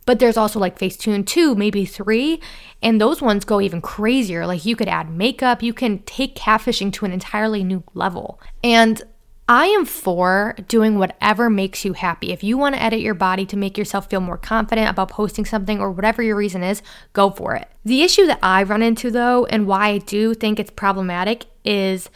But 0.05 0.19
there's 0.19 0.37
also 0.37 0.59
like 0.59 0.79
Facetune 0.79 1.25
2, 1.25 1.55
maybe 1.55 1.85
3, 1.85 2.39
and 2.81 2.99
those 2.99 3.21
ones 3.21 3.45
go 3.45 3.61
even 3.61 3.81
crazier. 3.81 4.47
Like 4.47 4.65
you 4.65 4.75
could 4.75 4.87
add 4.87 5.09
makeup, 5.09 5.61
you 5.61 5.73
can 5.73 5.99
take 5.99 6.35
catfishing 6.35 6.91
to 6.93 7.05
an 7.05 7.11
entirely 7.11 7.63
new 7.63 7.83
level. 7.93 8.39
And 8.63 9.01
I 9.47 9.65
am 9.65 9.85
for 9.85 10.55
doing 10.67 10.99
whatever 10.99 11.49
makes 11.49 11.83
you 11.83 11.93
happy. 11.93 12.31
If 12.31 12.43
you 12.43 12.55
want 12.55 12.75
to 12.75 12.81
edit 12.83 12.99
your 12.99 13.15
body 13.15 13.47
to 13.47 13.57
make 13.57 13.79
yourself 13.79 14.07
feel 14.07 14.21
more 14.21 14.37
confident 14.37 14.89
about 14.89 15.09
posting 15.09 15.43
something 15.43 15.79
or 15.79 15.91
whatever 15.91 16.21
your 16.21 16.35
reason 16.35 16.61
is, 16.61 16.83
go 17.13 17.31
for 17.31 17.55
it. 17.55 17.67
The 17.83 18.03
issue 18.03 18.27
that 18.27 18.37
I 18.43 18.61
run 18.61 18.83
into 18.83 19.09
though, 19.09 19.45
and 19.45 19.65
why 19.65 19.87
I 19.87 19.97
do 19.97 20.35
think 20.35 20.59
it's 20.59 20.69
problematic, 20.69 21.45
is 21.65 22.11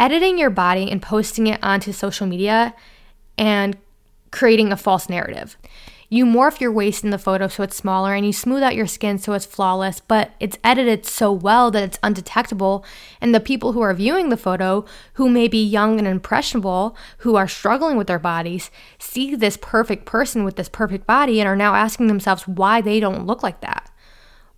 editing 0.00 0.38
your 0.38 0.50
body 0.50 0.90
and 0.90 1.00
posting 1.00 1.46
it 1.46 1.62
onto 1.62 1.92
social 1.92 2.26
media 2.26 2.74
and 3.38 3.76
creating 4.32 4.72
a 4.72 4.76
false 4.76 5.08
narrative. 5.08 5.56
You 6.12 6.26
morph 6.26 6.60
your 6.60 6.70
waist 6.70 7.04
in 7.04 7.08
the 7.08 7.16
photo 7.16 7.48
so 7.48 7.62
it's 7.62 7.74
smaller 7.74 8.12
and 8.12 8.26
you 8.26 8.34
smooth 8.34 8.62
out 8.62 8.74
your 8.74 8.86
skin 8.86 9.16
so 9.16 9.32
it's 9.32 9.46
flawless, 9.46 10.00
but 10.00 10.32
it's 10.40 10.58
edited 10.62 11.06
so 11.06 11.32
well 11.32 11.70
that 11.70 11.82
it's 11.82 11.98
undetectable. 12.02 12.84
And 13.22 13.34
the 13.34 13.40
people 13.40 13.72
who 13.72 13.80
are 13.80 13.94
viewing 13.94 14.28
the 14.28 14.36
photo, 14.36 14.84
who 15.14 15.30
may 15.30 15.48
be 15.48 15.64
young 15.64 15.98
and 15.98 16.06
impressionable, 16.06 16.94
who 17.20 17.36
are 17.36 17.48
struggling 17.48 17.96
with 17.96 18.08
their 18.08 18.18
bodies, 18.18 18.70
see 18.98 19.34
this 19.34 19.56
perfect 19.56 20.04
person 20.04 20.44
with 20.44 20.56
this 20.56 20.68
perfect 20.68 21.06
body 21.06 21.40
and 21.40 21.48
are 21.48 21.56
now 21.56 21.74
asking 21.74 22.08
themselves 22.08 22.46
why 22.46 22.82
they 22.82 23.00
don't 23.00 23.24
look 23.24 23.42
like 23.42 23.62
that. 23.62 23.90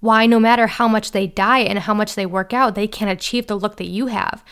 Why, 0.00 0.26
no 0.26 0.40
matter 0.40 0.66
how 0.66 0.88
much 0.88 1.12
they 1.12 1.28
diet 1.28 1.68
and 1.68 1.78
how 1.78 1.94
much 1.94 2.16
they 2.16 2.26
work 2.26 2.52
out, 2.52 2.74
they 2.74 2.88
can't 2.88 3.12
achieve 3.12 3.46
the 3.46 3.54
look 3.54 3.76
that 3.76 3.86
you 3.86 4.08
have. 4.08 4.42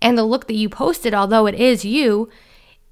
And 0.00 0.16
the 0.16 0.24
look 0.24 0.46
that 0.46 0.56
you 0.56 0.70
posted, 0.70 1.12
although 1.12 1.44
it 1.44 1.54
is 1.54 1.84
you, 1.84 2.30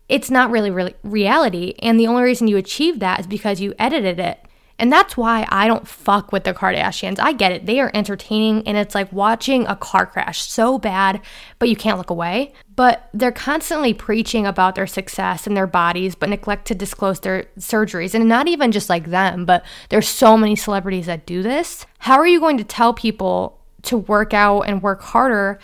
it's 0.08 0.30
not 0.30 0.50
really, 0.50 0.70
really 0.70 0.94
reality. 1.02 1.74
And 1.80 1.98
the 1.98 2.06
only 2.06 2.22
reason 2.22 2.48
you 2.48 2.56
achieve 2.56 3.00
that 3.00 3.20
is 3.20 3.26
because 3.26 3.60
you 3.60 3.74
edited 3.78 4.18
it. 4.18 4.40
And 4.78 4.92
that's 4.92 5.16
why 5.16 5.46
I 5.50 5.68
don't 5.68 5.86
fuck 5.86 6.32
with 6.32 6.44
the 6.44 6.52
Kardashians. 6.52 7.20
I 7.20 7.32
get 7.32 7.52
it. 7.52 7.66
They 7.66 7.78
are 7.78 7.92
entertaining 7.94 8.66
and 8.66 8.76
it's 8.76 8.94
like 8.94 9.12
watching 9.12 9.66
a 9.66 9.76
car 9.76 10.04
crash 10.04 10.42
so 10.42 10.78
bad, 10.78 11.20
but 11.60 11.68
you 11.68 11.76
can't 11.76 11.96
look 11.96 12.10
away. 12.10 12.52
But 12.74 13.08
they're 13.14 13.30
constantly 13.30 13.94
preaching 13.94 14.46
about 14.46 14.74
their 14.74 14.88
success 14.88 15.46
and 15.46 15.56
their 15.56 15.68
bodies, 15.68 16.16
but 16.16 16.28
neglect 16.28 16.66
to 16.66 16.74
disclose 16.74 17.20
their 17.20 17.44
surgeries. 17.56 18.14
And 18.14 18.28
not 18.28 18.48
even 18.48 18.72
just 18.72 18.90
like 18.90 19.06
them, 19.06 19.44
but 19.44 19.64
there's 19.90 20.08
so 20.08 20.36
many 20.36 20.56
celebrities 20.56 21.06
that 21.06 21.24
do 21.24 21.42
this. 21.42 21.86
How 21.98 22.18
are 22.18 22.26
you 22.26 22.40
going 22.40 22.58
to 22.58 22.64
tell 22.64 22.92
people 22.92 23.60
to 23.82 23.96
work 23.96 24.34
out 24.34 24.62
and 24.62 24.82
work 24.82 25.02
harder 25.02 25.60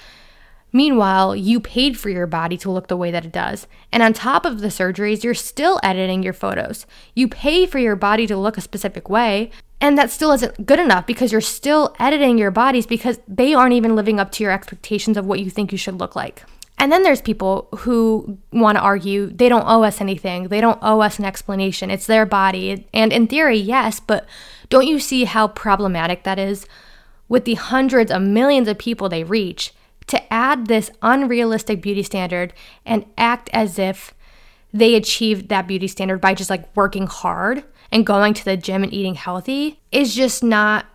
Meanwhile, 0.72 1.36
you 1.36 1.60
paid 1.60 1.98
for 1.98 2.10
your 2.10 2.26
body 2.26 2.56
to 2.58 2.70
look 2.70 2.88
the 2.88 2.96
way 2.96 3.10
that 3.10 3.24
it 3.24 3.32
does. 3.32 3.66
And 3.92 4.02
on 4.02 4.12
top 4.12 4.44
of 4.44 4.60
the 4.60 4.68
surgeries, 4.68 5.24
you're 5.24 5.34
still 5.34 5.80
editing 5.82 6.22
your 6.22 6.32
photos. 6.32 6.86
You 7.14 7.28
pay 7.28 7.66
for 7.66 7.78
your 7.78 7.96
body 7.96 8.26
to 8.26 8.36
look 8.36 8.56
a 8.56 8.60
specific 8.60 9.08
way, 9.08 9.50
and 9.80 9.96
that 9.98 10.10
still 10.10 10.32
isn't 10.32 10.66
good 10.66 10.78
enough 10.78 11.06
because 11.06 11.32
you're 11.32 11.40
still 11.40 11.94
editing 11.98 12.38
your 12.38 12.50
bodies 12.50 12.86
because 12.86 13.18
they 13.26 13.54
aren't 13.54 13.72
even 13.72 13.96
living 13.96 14.20
up 14.20 14.30
to 14.32 14.44
your 14.44 14.52
expectations 14.52 15.16
of 15.16 15.26
what 15.26 15.40
you 15.40 15.50
think 15.50 15.72
you 15.72 15.78
should 15.78 15.98
look 15.98 16.14
like. 16.14 16.44
And 16.78 16.90
then 16.90 17.02
there's 17.02 17.20
people 17.20 17.68
who 17.80 18.38
want 18.52 18.76
to 18.76 18.82
argue 18.82 19.26
they 19.26 19.50
don't 19.50 19.68
owe 19.68 19.82
us 19.82 20.00
anything. 20.00 20.48
They 20.48 20.62
don't 20.62 20.78
owe 20.80 21.00
us 21.00 21.18
an 21.18 21.26
explanation. 21.26 21.90
It's 21.90 22.06
their 22.06 22.24
body. 22.24 22.86
And 22.94 23.12
in 23.12 23.26
theory, 23.26 23.58
yes, 23.58 24.00
but 24.00 24.26
don't 24.70 24.86
you 24.86 24.98
see 24.98 25.24
how 25.24 25.48
problematic 25.48 26.22
that 26.22 26.38
is? 26.38 26.66
With 27.28 27.44
the 27.44 27.54
hundreds 27.54 28.10
of 28.10 28.22
millions 28.22 28.66
of 28.66 28.78
people 28.78 29.10
they 29.10 29.24
reach, 29.24 29.74
to 30.10 30.32
add 30.32 30.66
this 30.66 30.90
unrealistic 31.02 31.80
beauty 31.80 32.02
standard 32.02 32.52
and 32.84 33.06
act 33.16 33.48
as 33.52 33.78
if 33.78 34.14
they 34.72 34.94
achieved 34.94 35.48
that 35.48 35.66
beauty 35.66 35.88
standard 35.88 36.20
by 36.20 36.34
just 36.34 36.50
like 36.50 36.74
working 36.76 37.06
hard 37.06 37.64
and 37.90 38.06
going 38.06 38.34
to 38.34 38.44
the 38.44 38.56
gym 38.56 38.82
and 38.82 38.92
eating 38.92 39.14
healthy 39.14 39.80
is 39.90 40.14
just 40.14 40.42
not 40.42 40.86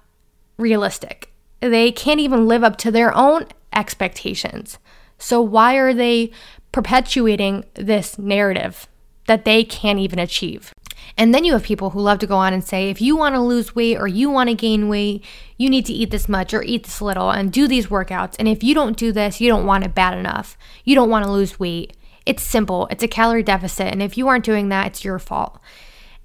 realistic. 0.57 1.33
They 1.59 1.91
can't 1.91 2.19
even 2.19 2.47
live 2.47 2.63
up 2.63 2.77
to 2.77 2.91
their 2.91 3.15
own 3.15 3.47
expectations. 3.73 4.77
So, 5.17 5.41
why 5.41 5.75
are 5.75 5.93
they 5.93 6.31
perpetuating 6.71 7.65
this 7.73 8.19
narrative 8.19 8.87
that 9.27 9.45
they 9.45 9.63
can't 9.63 9.99
even 9.99 10.19
achieve? 10.19 10.73
And 11.17 11.33
then 11.33 11.45
you 11.45 11.53
have 11.53 11.63
people 11.63 11.91
who 11.91 12.01
love 12.01 12.19
to 12.19 12.27
go 12.27 12.35
on 12.35 12.53
and 12.53 12.63
say, 12.63 12.89
if 12.89 13.01
you 13.01 13.15
want 13.15 13.35
to 13.35 13.41
lose 13.41 13.73
weight 13.73 13.97
or 13.97 14.07
you 14.07 14.29
want 14.29 14.49
to 14.49 14.55
gain 14.55 14.89
weight, 14.89 15.23
you 15.57 15.69
need 15.69 15.85
to 15.85 15.93
eat 15.93 16.11
this 16.11 16.27
much 16.27 16.53
or 16.53 16.61
eat 16.61 16.83
this 16.83 17.01
little 17.01 17.31
and 17.31 17.53
do 17.53 17.67
these 17.67 17.87
workouts. 17.87 18.35
And 18.37 18.47
if 18.47 18.63
you 18.63 18.75
don't 18.75 18.97
do 18.97 19.11
this, 19.13 19.39
you 19.39 19.47
don't 19.47 19.65
want 19.65 19.85
it 19.85 19.95
bad 19.95 20.17
enough. 20.17 20.57
You 20.83 20.93
don't 20.95 21.09
want 21.09 21.23
to 21.23 21.31
lose 21.31 21.59
weight. 21.59 21.95
It's 22.25 22.43
simple, 22.43 22.87
it's 22.89 23.03
a 23.03 23.07
calorie 23.07 23.43
deficit. 23.43 23.87
And 23.87 24.01
if 24.01 24.17
you 24.17 24.27
aren't 24.27 24.45
doing 24.45 24.69
that, 24.69 24.87
it's 24.87 25.05
your 25.05 25.19
fault. 25.19 25.59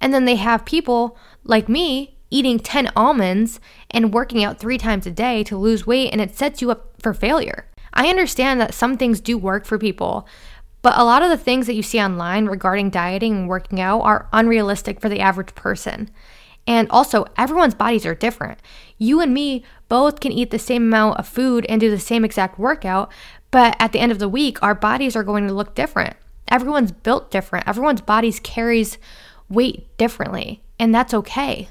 And 0.01 0.15
then 0.15 0.25
they 0.25 0.37
have 0.37 0.65
people 0.65 1.17
like 1.45 1.69
me 1.69 2.17
eating 2.31 2.59
10 2.59 2.91
almonds 2.97 3.61
and 3.91 4.15
working 4.15 4.43
out 4.43 4.59
three 4.59 4.79
times 4.79 5.07
a 5.07 5.11
day 5.11 5.45
to 5.45 5.57
lose 5.57 5.87
weight, 5.87 6.11
and 6.11 6.21
it 6.21 6.37
sets 6.37 6.63
you 6.63 6.71
up 6.71 6.95
for 7.01 7.13
failure. 7.13 7.67
I 7.93 8.09
understand 8.09 8.61
that 8.61 8.73
some 8.73 8.97
things 8.97 9.21
do 9.21 9.37
work 9.37 9.67
for 9.67 9.79
people, 9.79 10.27
but 10.83 10.97
a 10.97 11.05
lot 11.05 11.23
of 11.23 11.31
the 11.31 11.37
things 11.37 11.67
that 11.67 11.75
you 11.75 11.83
see 11.83 12.01
online 12.01 12.47
regarding 12.47 12.91
dieting 12.91 13.37
and 13.37 13.49
working 13.49 13.81
out 13.81 14.01
are 14.01 14.29
unrealistic 14.33 15.01
for 15.01 15.09
the 15.09 15.21
average 15.21 15.55
person. 15.55 16.11
And 16.67 16.89
also, 16.91 17.27
everyone's 17.37 17.75
bodies 17.75 18.07
are 18.07 18.15
different. 18.15 18.61
You 18.99 19.21
and 19.21 19.35
me 19.35 19.65
both 19.89 20.21
can 20.21 20.33
eat 20.33 20.51
the 20.51 20.59
same 20.59 20.85
amount 20.85 21.19
of 21.19 21.27
food 21.27 21.67
and 21.69 21.81
do 21.81 21.91
the 21.91 21.99
same 21.99 22.25
exact 22.25 22.59
workout, 22.59 23.11
but 23.51 23.77
at 23.79 23.93
the 23.93 23.99
end 23.99 24.13
of 24.13 24.19
the 24.19 24.29
week, 24.29 24.63
our 24.63 24.75
bodies 24.75 25.17
are 25.17 25.25
going 25.25 25.47
to 25.49 25.55
look 25.55 25.75
different. 25.75 26.17
Everyone's 26.49 26.93
built 26.93 27.31
different. 27.31 27.67
Everyone's 27.67 28.01
bodies 28.01 28.41
carries 28.41 28.99
weight 29.49 29.97
differently, 29.99 30.63
and 30.79 30.95
that's 30.95 31.15
okay. 31.15 31.69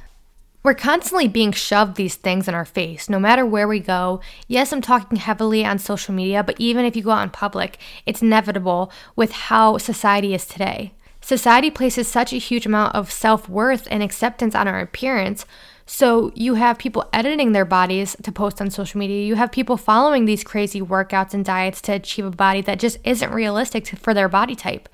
We're 0.61 0.73
constantly 0.73 1.29
being 1.29 1.53
shoved 1.53 1.95
these 1.95 2.15
things 2.15 2.49
in 2.49 2.53
our 2.53 2.65
face, 2.65 3.09
no 3.09 3.17
matter 3.17 3.45
where 3.45 3.67
we 3.67 3.79
go. 3.79 4.19
Yes, 4.45 4.73
I'm 4.73 4.81
talking 4.81 5.17
heavily 5.17 5.63
on 5.63 5.79
social 5.79 6.13
media, 6.13 6.43
but 6.43 6.59
even 6.59 6.83
if 6.83 6.97
you 6.97 7.03
go 7.03 7.11
out 7.11 7.23
in 7.23 7.29
public, 7.29 7.77
it's 8.05 8.21
inevitable 8.21 8.91
with 9.15 9.31
how 9.31 9.77
society 9.77 10.33
is 10.33 10.45
today. 10.45 10.91
Society 11.21 11.69
places 11.69 12.09
such 12.09 12.33
a 12.33 12.37
huge 12.37 12.65
amount 12.65 12.93
of 12.93 13.09
self 13.09 13.47
worth 13.47 13.87
and 13.89 14.03
acceptance 14.03 14.53
on 14.53 14.67
our 14.67 14.81
appearance. 14.81 15.45
So 15.85 16.31
you 16.35 16.55
have 16.55 16.77
people 16.77 17.09
editing 17.13 17.53
their 17.53 17.65
bodies 17.65 18.17
to 18.21 18.31
post 18.31 18.61
on 18.61 18.69
social 18.69 18.99
media. 18.99 19.25
You 19.25 19.35
have 19.35 19.51
people 19.53 19.77
following 19.77 20.25
these 20.25 20.43
crazy 20.43 20.81
workouts 20.81 21.33
and 21.33 21.45
diets 21.45 21.81
to 21.83 21.93
achieve 21.93 22.25
a 22.25 22.31
body 22.31 22.61
that 22.61 22.79
just 22.79 22.99
isn't 23.05 23.31
realistic 23.31 23.87
for 23.87 24.13
their 24.13 24.27
body 24.27 24.55
type. 24.55 24.89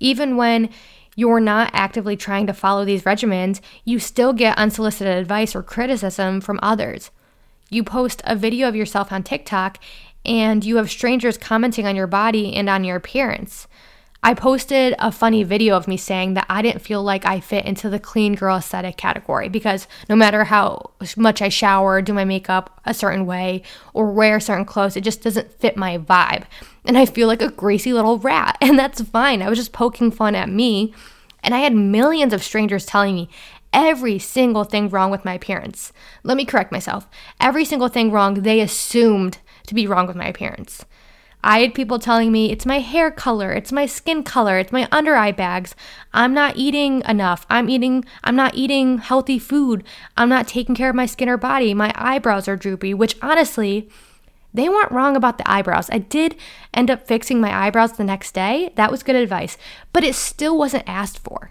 Even 0.00 0.36
when 0.36 0.70
you're 1.18 1.40
not 1.40 1.68
actively 1.72 2.16
trying 2.16 2.46
to 2.46 2.52
follow 2.52 2.84
these 2.84 3.02
regimens, 3.02 3.60
you 3.84 3.98
still 3.98 4.32
get 4.32 4.56
unsolicited 4.56 5.18
advice 5.18 5.52
or 5.56 5.64
criticism 5.64 6.40
from 6.40 6.60
others. 6.62 7.10
You 7.70 7.82
post 7.82 8.22
a 8.24 8.36
video 8.36 8.68
of 8.68 8.76
yourself 8.76 9.10
on 9.10 9.24
TikTok 9.24 9.78
and 10.24 10.64
you 10.64 10.76
have 10.76 10.88
strangers 10.88 11.36
commenting 11.36 11.88
on 11.88 11.96
your 11.96 12.06
body 12.06 12.54
and 12.54 12.70
on 12.70 12.84
your 12.84 12.94
appearance. 12.94 13.66
I 14.20 14.34
posted 14.34 14.96
a 14.98 15.12
funny 15.12 15.44
video 15.44 15.76
of 15.76 15.86
me 15.86 15.96
saying 15.96 16.34
that 16.34 16.46
I 16.50 16.60
didn't 16.60 16.82
feel 16.82 17.02
like 17.04 17.24
I 17.24 17.38
fit 17.38 17.64
into 17.64 17.88
the 17.88 18.00
clean 18.00 18.34
girl 18.34 18.56
aesthetic 18.56 18.96
category 18.96 19.48
because 19.48 19.86
no 20.08 20.16
matter 20.16 20.44
how 20.44 20.90
much 21.16 21.40
I 21.40 21.48
shower, 21.48 22.02
do 22.02 22.12
my 22.12 22.24
makeup 22.24 22.80
a 22.84 22.94
certain 22.94 23.26
way, 23.26 23.62
or 23.94 24.10
wear 24.10 24.40
certain 24.40 24.64
clothes, 24.64 24.96
it 24.96 25.04
just 25.04 25.22
doesn't 25.22 25.52
fit 25.52 25.76
my 25.76 25.98
vibe. 25.98 26.44
And 26.84 26.98
I 26.98 27.06
feel 27.06 27.28
like 27.28 27.42
a 27.42 27.50
greasy 27.50 27.92
little 27.92 28.18
rat, 28.18 28.58
and 28.60 28.76
that's 28.76 29.00
fine. 29.02 29.40
I 29.40 29.48
was 29.48 29.58
just 29.58 29.72
poking 29.72 30.10
fun 30.10 30.34
at 30.34 30.48
me. 30.48 30.92
And 31.44 31.54
I 31.54 31.58
had 31.58 31.74
millions 31.74 32.32
of 32.32 32.42
strangers 32.42 32.84
telling 32.84 33.14
me 33.14 33.28
every 33.72 34.18
single 34.18 34.64
thing 34.64 34.88
wrong 34.88 35.12
with 35.12 35.24
my 35.24 35.34
appearance. 35.34 35.92
Let 36.24 36.36
me 36.36 36.44
correct 36.44 36.72
myself. 36.72 37.08
Every 37.40 37.64
single 37.64 37.88
thing 37.88 38.10
wrong 38.10 38.34
they 38.34 38.60
assumed 38.60 39.38
to 39.68 39.74
be 39.74 39.86
wrong 39.86 40.08
with 40.08 40.16
my 40.16 40.26
appearance. 40.26 40.84
I 41.42 41.60
had 41.60 41.74
people 41.74 42.00
telling 42.00 42.32
me 42.32 42.50
it's 42.50 42.66
my 42.66 42.80
hair 42.80 43.10
color, 43.10 43.52
it's 43.52 43.70
my 43.70 43.86
skin 43.86 44.24
color, 44.24 44.58
it's 44.58 44.72
my 44.72 44.88
under 44.90 45.14
eye 45.14 45.32
bags. 45.32 45.74
I'm 46.12 46.34
not 46.34 46.56
eating 46.56 47.02
enough. 47.08 47.46
I'm 47.48 47.70
eating 47.70 48.04
I'm 48.24 48.34
not 48.34 48.56
eating 48.56 48.98
healthy 48.98 49.38
food. 49.38 49.84
I'm 50.16 50.28
not 50.28 50.48
taking 50.48 50.74
care 50.74 50.90
of 50.90 50.96
my 50.96 51.06
skin 51.06 51.28
or 51.28 51.36
body. 51.36 51.74
My 51.74 51.92
eyebrows 51.94 52.48
are 52.48 52.56
droopy, 52.56 52.92
which 52.92 53.16
honestly, 53.22 53.88
they 54.52 54.68
weren't 54.68 54.90
wrong 54.90 55.14
about 55.14 55.38
the 55.38 55.48
eyebrows. 55.48 55.88
I 55.90 55.98
did 55.98 56.34
end 56.74 56.90
up 56.90 57.06
fixing 57.06 57.40
my 57.40 57.66
eyebrows 57.66 57.92
the 57.92 58.04
next 58.04 58.32
day. 58.32 58.72
That 58.74 58.90
was 58.90 59.04
good 59.04 59.16
advice, 59.16 59.56
but 59.92 60.02
it 60.02 60.16
still 60.16 60.58
wasn't 60.58 60.88
asked 60.88 61.18
for. 61.20 61.50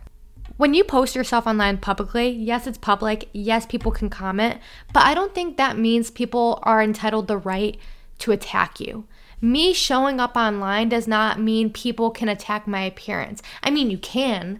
When 0.57 0.73
you 0.73 0.83
post 0.83 1.15
yourself 1.15 1.45
online 1.45 1.77
publicly, 1.77 2.29
yes, 2.29 2.65
it's 2.65 2.79
public. 2.79 3.29
Yes, 3.31 3.67
people 3.67 3.91
can 3.91 4.09
comment, 4.09 4.59
but 4.91 5.03
I 5.03 5.13
don't 5.13 5.33
think 5.33 5.55
that 5.55 5.77
means 5.77 6.09
people 6.09 6.59
are 6.63 6.81
entitled 6.81 7.27
the 7.27 7.37
right 7.37 7.77
to 8.19 8.31
attack 8.31 8.79
you. 8.79 9.05
Me 9.39 9.73
showing 9.73 10.19
up 10.19 10.35
online 10.35 10.89
does 10.89 11.07
not 11.07 11.39
mean 11.39 11.71
people 11.71 12.09
can 12.09 12.27
attack 12.27 12.67
my 12.67 12.81
appearance. 12.81 13.41
I 13.61 13.69
mean, 13.69 13.91
you 13.91 13.97
can, 13.97 14.59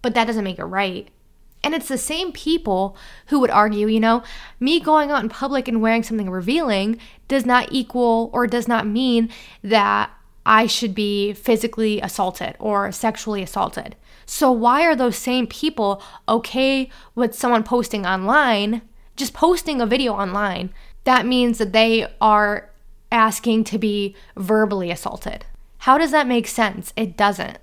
but 0.00 0.14
that 0.14 0.26
doesn't 0.26 0.44
make 0.44 0.58
it 0.58 0.64
right. 0.64 1.08
And 1.64 1.74
it's 1.74 1.88
the 1.88 1.98
same 1.98 2.32
people 2.32 2.96
who 3.26 3.38
would 3.40 3.50
argue, 3.50 3.86
you 3.86 4.00
know, 4.00 4.22
me 4.58 4.80
going 4.80 5.10
out 5.10 5.22
in 5.22 5.28
public 5.28 5.68
and 5.68 5.80
wearing 5.80 6.02
something 6.02 6.28
revealing 6.28 6.98
does 7.28 7.46
not 7.46 7.72
equal 7.72 8.30
or 8.32 8.46
does 8.46 8.66
not 8.66 8.86
mean 8.86 9.30
that 9.62 10.10
I 10.44 10.66
should 10.66 10.94
be 10.94 11.32
physically 11.32 12.00
assaulted 12.00 12.56
or 12.58 12.90
sexually 12.90 13.42
assaulted. 13.42 13.94
So, 14.26 14.50
why 14.50 14.82
are 14.82 14.96
those 14.96 15.16
same 15.16 15.46
people 15.46 16.02
okay 16.28 16.88
with 17.14 17.34
someone 17.34 17.62
posting 17.62 18.06
online, 18.06 18.82
just 19.14 19.34
posting 19.34 19.80
a 19.80 19.86
video 19.86 20.14
online? 20.14 20.72
That 21.04 21.26
means 21.26 21.58
that 21.58 21.72
they 21.72 22.08
are 22.20 22.71
asking 23.12 23.64
to 23.64 23.78
be 23.78 24.16
verbally 24.36 24.90
assaulted. 24.90 25.44
How 25.78 25.98
does 25.98 26.10
that 26.10 26.26
make 26.26 26.48
sense? 26.48 26.92
It 26.96 27.16
doesn't. 27.16 27.58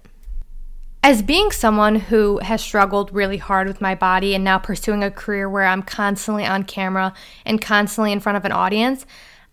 As 1.02 1.22
being 1.22 1.52
someone 1.52 1.96
who 1.96 2.40
has 2.40 2.62
struggled 2.62 3.14
really 3.14 3.38
hard 3.38 3.68
with 3.68 3.80
my 3.80 3.96
body 3.96 4.36
and 4.36 4.44
now 4.44 4.60
pursuing 4.60 5.02
a 5.02 5.10
career 5.10 5.50
where 5.50 5.64
I'm 5.64 5.82
constantly 5.82 6.46
on 6.46 6.64
camera 6.64 7.14
and 7.46 7.62
constantly 7.62 8.12
in 8.12 8.20
front 8.20 8.38
of 8.38 8.44
an 8.44 8.52
audience, 8.52 9.06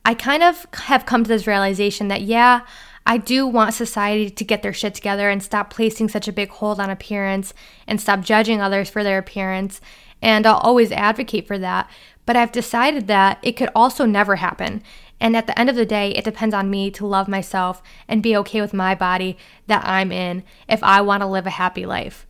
I 0.04 0.14
kind 0.14 0.42
of 0.42 0.66
have 0.72 1.06
come 1.06 1.24
to 1.24 1.28
this 1.28 1.46
realization 1.46 2.08
that, 2.08 2.22
yeah, 2.22 2.66
I 3.06 3.18
do 3.18 3.46
want 3.46 3.74
society 3.74 4.28
to 4.28 4.44
get 4.44 4.62
their 4.62 4.72
shit 4.72 4.94
together 4.94 5.30
and 5.30 5.40
stop 5.40 5.70
placing 5.70 6.08
such 6.08 6.26
a 6.26 6.32
big 6.32 6.48
hold 6.48 6.80
on 6.80 6.90
appearance 6.90 7.54
and 7.86 8.00
stop 8.00 8.20
judging 8.20 8.60
others 8.60 8.90
for 8.90 9.04
their 9.04 9.18
appearance. 9.18 9.80
And 10.20 10.44
I'll 10.44 10.56
always 10.56 10.90
advocate 10.90 11.46
for 11.46 11.58
that. 11.58 11.88
But 12.24 12.34
I've 12.34 12.50
decided 12.50 13.06
that 13.06 13.38
it 13.42 13.52
could 13.52 13.70
also 13.76 14.04
never 14.04 14.36
happen. 14.36 14.82
And 15.20 15.36
at 15.36 15.46
the 15.46 15.58
end 15.58 15.70
of 15.70 15.76
the 15.76 15.86
day, 15.86 16.10
it 16.10 16.24
depends 16.24 16.54
on 16.54 16.70
me 16.70 16.90
to 16.92 17.06
love 17.06 17.28
myself 17.28 17.82
and 18.06 18.22
be 18.22 18.36
okay 18.36 18.60
with 18.60 18.74
my 18.74 18.94
body 18.94 19.38
that 19.66 19.86
I'm 19.86 20.12
in 20.12 20.44
if 20.68 20.82
I 20.82 21.00
want 21.00 21.22
to 21.22 21.26
live 21.26 21.46
a 21.46 21.50
happy 21.50 21.86
life. 21.86 22.26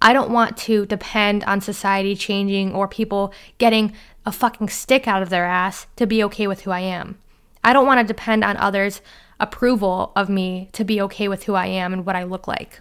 I 0.00 0.12
don't 0.12 0.30
want 0.30 0.56
to 0.58 0.86
depend 0.86 1.42
on 1.44 1.60
society 1.60 2.14
changing 2.14 2.72
or 2.72 2.86
people 2.86 3.32
getting 3.58 3.92
a 4.24 4.30
fucking 4.30 4.68
stick 4.68 5.08
out 5.08 5.22
of 5.22 5.30
their 5.30 5.44
ass 5.44 5.86
to 5.96 6.06
be 6.06 6.22
okay 6.24 6.46
with 6.46 6.60
who 6.60 6.70
I 6.70 6.80
am. 6.80 7.18
I 7.64 7.72
don't 7.72 7.86
want 7.86 8.00
to 8.00 8.06
depend 8.06 8.44
on 8.44 8.56
others 8.56 9.00
approval 9.40 10.12
of 10.14 10.28
me 10.28 10.68
to 10.72 10.84
be 10.84 11.00
okay 11.02 11.28
with 11.28 11.44
who 11.44 11.54
I 11.54 11.66
am 11.66 11.92
and 11.92 12.06
what 12.06 12.16
I 12.16 12.22
look 12.22 12.46
like. 12.46 12.80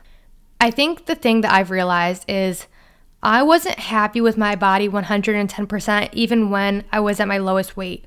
I 0.60 0.72
think 0.72 1.06
the 1.06 1.16
thing 1.16 1.42
that 1.42 1.52
I've 1.52 1.72
realized 1.72 2.26
is 2.28 2.68
I 3.22 3.44
wasn't 3.44 3.80
happy 3.80 4.22
with 4.22 4.38
my 4.38 4.56
body 4.56 4.88
110% 4.88 6.10
even 6.14 6.50
when 6.50 6.84
I 6.92 7.00
was 7.00 7.20
at 7.20 7.28
my 7.28 7.38
lowest 7.38 7.76
weight. 7.76 8.06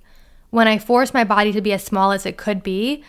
When 0.50 0.68
I 0.68 0.78
forced 0.78 1.14
my 1.14 1.24
body 1.24 1.52
to 1.52 1.60
be 1.60 1.72
as 1.72 1.84
small 1.84 2.12
as 2.12 2.26
it 2.26 2.36
could 2.36 2.62
be, 2.62 3.04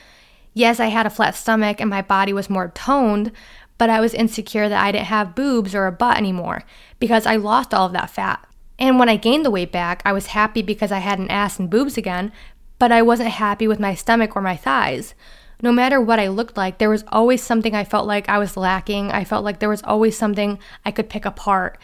yes, 0.53 0.79
I 0.79 0.87
had 0.87 1.05
a 1.05 1.11
flat 1.11 1.35
stomach 1.35 1.81
and 1.81 1.89
my 1.89 2.01
body 2.01 2.33
was 2.33 2.49
more 2.49 2.71
toned, 2.75 3.31
but 3.77 3.89
I 3.89 3.99
was 3.99 4.13
insecure 4.13 4.69
that 4.69 4.83
I 4.83 4.91
didn't 4.91 5.07
have 5.07 5.35
boobs 5.35 5.73
or 5.73 5.87
a 5.87 5.91
butt 5.91 6.17
anymore 6.17 6.63
because 6.99 7.25
I 7.25 7.35
lost 7.37 7.73
all 7.73 7.87
of 7.87 7.93
that 7.93 8.11
fat. 8.11 8.45
And 8.77 8.99
when 8.99 9.09
I 9.09 9.15
gained 9.15 9.45
the 9.45 9.51
weight 9.51 9.71
back, 9.71 10.01
I 10.05 10.13
was 10.13 10.27
happy 10.27 10.61
because 10.61 10.91
I 10.91 10.99
had 10.99 11.19
an 11.19 11.29
ass 11.29 11.59
and 11.59 11.69
boobs 11.69 11.97
again, 11.97 12.31
but 12.79 12.91
I 12.91 13.01
wasn't 13.01 13.29
happy 13.29 13.67
with 13.67 13.79
my 13.79 13.95
stomach 13.95 14.35
or 14.35 14.41
my 14.41 14.55
thighs. 14.55 15.13
No 15.61 15.71
matter 15.71 16.01
what 16.01 16.19
I 16.19 16.27
looked 16.27 16.57
like, 16.57 16.79
there 16.79 16.89
was 16.89 17.03
always 17.09 17.43
something 17.43 17.75
I 17.75 17.83
felt 17.83 18.07
like 18.07 18.27
I 18.27 18.39
was 18.39 18.57
lacking. 18.57 19.11
I 19.11 19.23
felt 19.23 19.43
like 19.43 19.59
there 19.59 19.69
was 19.69 19.83
always 19.83 20.17
something 20.17 20.57
I 20.83 20.91
could 20.91 21.09
pick 21.09 21.25
apart. 21.25 21.77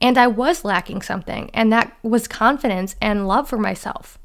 And 0.00 0.16
I 0.16 0.28
was 0.28 0.64
lacking 0.64 1.02
something, 1.02 1.50
and 1.52 1.72
that 1.72 1.96
was 2.02 2.28
confidence 2.28 2.94
and 3.00 3.26
love 3.26 3.48
for 3.48 3.58
myself. 3.58 4.18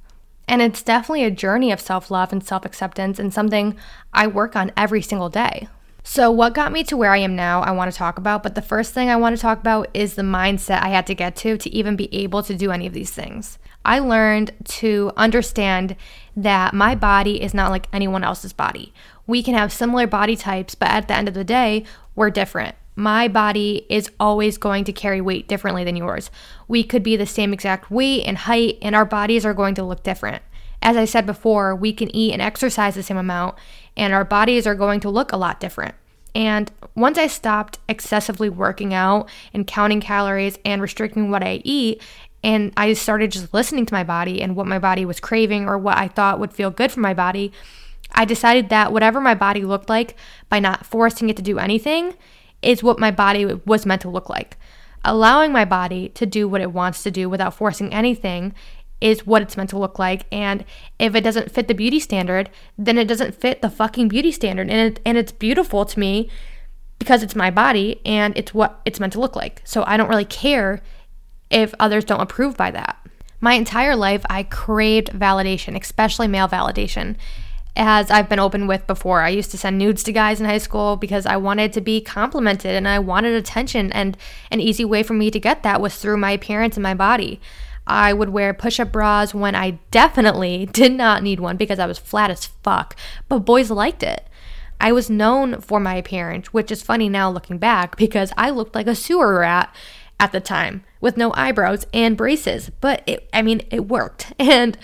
And 0.48 0.62
it's 0.62 0.84
definitely 0.84 1.24
a 1.24 1.32
journey 1.32 1.72
of 1.72 1.80
self 1.80 2.12
love 2.12 2.32
and 2.32 2.44
self 2.44 2.66
acceptance, 2.66 3.20
and 3.20 3.34
something 3.34 3.78
I 4.14 4.28
work 4.28 4.56
on 4.56 4.72
every 4.76 5.02
single 5.02 5.30
day. 5.30 5.68
So, 6.04 6.32
what 6.32 6.54
got 6.54 6.72
me 6.72 6.84
to 6.86 6.98
where 6.98 7.12
I 7.12 7.18
am 7.18 7.36
now, 7.36 7.62
I 7.62 7.72
want 7.72 7.92
to 7.92 7.98
talk 7.98 8.18
about. 8.18 8.44
But 8.44 8.56
the 8.56 8.62
first 8.62 8.94
thing 8.94 9.10
I 9.10 9.16
want 9.16 9.36
to 9.36 9.42
talk 9.42 9.60
about 9.60 9.90
is 9.94 10.16
the 10.16 10.24
mindset 10.24 10.82
I 10.82 10.90
had 10.90 11.08
to 11.08 11.16
get 11.16 11.36
to 11.38 11.58
to 11.58 11.70
even 11.70 11.96
be 11.96 12.14
able 12.14 12.44
to 12.44 12.56
do 12.56 12.72
any 12.72 12.88
of 12.88 12.94
these 12.94 13.12
things. 13.12 13.60
I 13.86 14.00
learned 14.00 14.52
to 14.66 15.12
understand 15.16 15.96
that 16.36 16.74
my 16.74 16.96
body 16.96 17.42
is 17.42 17.54
not 17.54 17.72
like 17.72 17.88
anyone 17.94 18.24
else's 18.24 18.54
body. 18.54 18.94
We 19.28 19.42
can 19.44 19.54
have 19.54 19.72
similar 19.72 20.08
body 20.08 20.36
types, 20.36 20.76
but 20.76 20.90
at 20.90 21.08
the 21.08 21.16
end 21.16 21.28
of 21.28 21.34
the 21.34 21.44
day, 21.44 21.86
we're 22.16 22.30
different. 22.30 22.76
My 22.96 23.28
body 23.28 23.86
is 23.90 24.12
always 24.20 24.58
going 24.58 24.84
to 24.84 24.94
carry 24.94 25.22
weight 25.22 25.48
differently 25.48 25.84
than 25.84 25.96
yours. 25.96 26.30
We 26.68 26.84
could 26.84 27.04
be 27.04 27.16
the 27.16 27.26
same 27.26 27.54
exact 27.54 27.90
weight 27.90 28.24
and 28.26 28.38
height, 28.38 28.78
and 28.82 28.96
our 28.96 29.06
bodies 29.06 29.46
are 29.46 29.54
going 29.54 29.76
to 29.76 29.84
look 29.84 30.04
different. 30.04 30.44
As 30.82 30.98
I 30.98 31.06
said 31.06 31.26
before, 31.26 31.76
we 31.76 31.94
can 31.94 32.14
eat 32.16 32.34
and 32.34 32.42
exercise 32.42 32.96
the 32.96 33.04
same 33.04 33.18
amount, 33.18 33.56
and 33.96 34.14
our 34.14 34.26
bodies 34.26 34.68
are 34.68 34.76
going 34.76 35.00
to 35.02 35.10
look 35.10 35.32
a 35.32 35.38
lot 35.38 35.60
different. 35.60 35.96
And 36.34 36.72
once 36.96 37.18
I 37.18 37.28
stopped 37.28 37.80
excessively 37.88 38.50
working 38.50 38.94
out 38.94 39.30
and 39.54 39.68
counting 39.68 40.02
calories 40.02 40.58
and 40.66 40.82
restricting 40.82 41.30
what 41.30 41.44
I 41.44 41.62
eat, 41.64 42.02
and 42.44 42.74
I 42.76 42.94
started 42.94 43.32
just 43.32 43.54
listening 43.54 43.86
to 43.86 43.94
my 43.94 44.04
body 44.04 44.42
and 44.42 44.56
what 44.56 44.66
my 44.66 44.80
body 44.80 45.06
was 45.06 45.20
craving 45.20 45.68
or 45.68 45.78
what 45.78 45.98
I 45.98 46.08
thought 46.08 46.40
would 46.40 46.54
feel 46.54 46.72
good 46.72 46.92
for 46.92 47.00
my 47.00 47.14
body. 47.14 47.52
I 48.14 48.26
decided 48.26 48.70
that 48.70 48.92
whatever 48.92 49.22
my 49.22 49.36
body 49.36 49.64
looked 49.64 49.90
like 49.90 50.16
by 50.50 50.60
not 50.60 50.86
forcing 50.86 51.30
it 51.30 51.38
to 51.38 51.44
do 51.44 51.60
anything 51.60 52.16
is 52.62 52.84
what 52.84 53.00
my 53.00 53.12
body 53.12 53.46
was 53.46 53.86
meant 53.86 54.02
to 54.02 54.10
look 54.10 54.30
like. 54.30 54.58
Allowing 55.04 55.52
my 55.52 55.66
body 55.66 56.10
to 56.10 56.26
do 56.26 56.48
what 56.48 56.62
it 56.62 56.72
wants 56.72 57.04
to 57.04 57.12
do 57.12 57.30
without 57.30 57.56
forcing 57.56 57.94
anything 57.94 58.54
is 59.00 59.26
what 59.26 59.42
it's 59.42 59.58
meant 59.58 59.72
to 59.72 59.80
look 59.80 59.98
like. 59.98 60.26
And 60.32 60.64
if 61.00 61.16
it 61.16 61.22
doesn't 61.22 61.52
fit 61.52 61.68
the 61.68 61.74
beauty 61.74 62.00
standard, 62.00 62.52
then 62.78 62.98
it 62.98 63.08
doesn't 63.08 63.34
fit 63.34 63.62
the 63.62 63.70
fucking 63.70 64.10
beauty 64.10 64.32
standard. 64.32 64.70
And, 64.70 64.94
it, 64.94 65.02
and 65.04 65.18
it's 65.18 65.32
beautiful 65.32 65.86
to 65.86 66.00
me 66.00 66.30
because 67.00 67.24
it's 67.24 67.36
my 67.36 67.50
body 67.50 68.00
and 68.06 68.38
it's 68.38 68.54
what 68.54 68.80
it's 68.86 69.00
meant 69.00 69.14
to 69.14 69.20
look 69.20 69.36
like. 69.36 69.62
So 69.66 69.84
I 69.88 69.98
don't 69.98 70.10
really 70.10 70.24
care 70.24 70.84
if 71.50 71.74
others 71.80 72.06
don't 72.06 72.22
approve 72.22 72.56
by 72.56 72.70
that. 72.72 72.98
My 73.40 73.54
entire 73.54 73.96
life, 73.96 74.24
I 74.30 74.44
craved 74.44 75.08
validation, 75.10 75.80
especially 75.80 76.28
male 76.28 76.48
validation. 76.48 77.16
As 77.76 78.12
I've 78.12 78.28
been 78.28 78.40
open 78.40 78.68
with 78.68 78.86
before, 78.86 79.22
I 79.22 79.30
used 79.30 79.52
to 79.52 79.58
send 79.58 79.78
nudes 79.78 80.04
to 80.04 80.12
guys 80.12 80.40
in 80.42 80.46
high 80.46 80.58
school 80.58 80.98
because 80.98 81.26
I 81.26 81.38
wanted 81.38 81.72
to 81.74 81.82
be 81.82 82.02
complimented 82.02 82.72
and 82.72 82.88
I 82.88 83.00
wanted 83.00 83.34
attention. 83.34 83.92
And 83.94 84.18
an 84.52 84.60
easy 84.60 84.84
way 84.84 85.04
for 85.04 85.14
me 85.14 85.32
to 85.32 85.40
get 85.40 85.64
that 85.64 85.80
was 85.80 85.96
through 85.96 86.18
my 86.18 86.32
appearance 86.32 86.76
and 86.76 86.84
my 86.84 86.94
body. 86.94 87.40
I 87.88 88.14
would 88.14 88.30
wear 88.30 88.54
push 88.54 88.80
up 88.80 88.92
bras 88.92 89.34
when 89.34 89.56
I 89.56 89.80
definitely 89.90 90.66
did 90.72 90.92
not 90.92 91.24
need 91.24 91.40
one 91.40 91.58
because 91.58 91.80
I 91.80 91.86
was 91.86 91.98
flat 91.98 92.30
as 92.30 92.46
fuck, 92.46 92.96
but 93.30 93.40
boys 93.40 93.72
liked 93.72 94.04
it. 94.04 94.28
I 94.80 94.92
was 94.92 95.10
known 95.10 95.62
for 95.62 95.80
my 95.80 95.96
appearance, 95.96 96.48
which 96.54 96.72
is 96.72 96.82
funny 96.82 97.08
now 97.08 97.30
looking 97.30 97.58
back 97.58 97.96
because 97.98 98.34
I 98.36 98.50
looked 98.50 98.76
like 98.76 98.88
a 98.88 98.96
sewer 98.96 99.40
rat 99.40 99.74
at 100.20 100.32
the 100.32 100.42
time 100.42 100.84
with 101.00 101.18
no 101.18 101.32
eyebrows 101.36 101.86
and 101.94 102.18
braces. 102.18 102.72
But 102.82 103.04
it, 103.06 103.30
I 103.32 103.42
mean, 103.42 103.62
it 103.72 103.88
worked. 103.88 104.34
And 104.40 104.78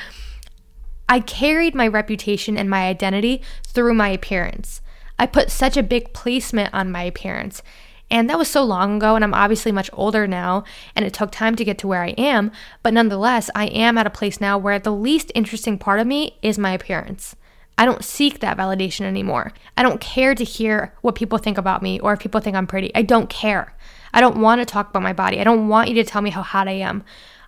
I 1.10 1.20
carried 1.20 1.74
my 1.74 1.88
reputation 1.88 2.58
and 2.58 2.70
my 2.70 2.88
identity 2.88 3.42
through 3.66 3.94
my 3.94 4.10
appearance. 4.10 4.82
I 5.18 5.26
put 5.26 5.50
such 5.50 5.78
a 5.78 5.84
big 5.84 6.14
placement 6.14 6.74
on 6.74 6.92
my 6.92 7.04
appearance. 7.04 7.64
And 8.10 8.30
that 8.30 8.38
was 8.38 8.50
so 8.50 8.64
long 8.64 8.98
ago, 8.98 9.16
and 9.16 9.24
I'm 9.24 9.34
obviously 9.34 9.72
much 9.72 9.90
older 9.92 10.28
now, 10.28 10.64
and 10.96 11.06
it 11.06 11.14
took 11.14 11.32
time 11.32 11.56
to 11.56 11.66
get 11.66 11.78
to 11.80 11.88
where 11.88 12.04
I 12.04 12.10
am. 12.12 12.52
But 12.82 12.94
nonetheless, 12.94 13.50
I 13.54 13.66
am 13.68 13.98
at 13.98 14.08
a 14.08 14.12
place 14.12 14.40
now 14.40 14.58
where 14.58 14.80
the 14.80 14.94
least 14.94 15.32
interesting 15.36 15.78
part 15.78 16.00
of 16.00 16.08
me 16.08 16.38
is 16.42 16.58
my 16.58 16.72
appearance. 16.72 17.36
I 17.78 17.86
don't 17.86 18.04
seek 18.04 18.40
that 18.40 18.58
validation 18.58 19.02
anymore. 19.02 19.52
I 19.76 19.84
don't 19.84 20.02
care 20.02 20.34
to 20.34 20.44
hear 20.44 20.94
what 21.02 21.16
people 21.16 21.38
think 21.38 21.58
about 21.58 21.84
me 21.84 22.00
or 22.00 22.14
if 22.14 22.20
people 22.20 22.42
think 22.42 22.56
I'm 22.56 22.66
pretty. 22.66 22.92
I 22.96 23.02
don't 23.02 23.30
care. 23.30 23.76
I 24.14 24.22
don't 24.22 24.42
want 24.42 24.62
to 24.62 24.66
talk 24.66 24.90
about 24.90 25.04
my 25.04 25.14
body. 25.14 25.40
I 25.40 25.44
don't 25.44 25.68
want 25.68 25.90
you 25.90 25.96
to 25.96 26.04
tell 26.04 26.22
me 26.22 26.32
how 26.32 26.42
hot 26.42 26.68
I 26.68 26.72
am. 26.72 27.04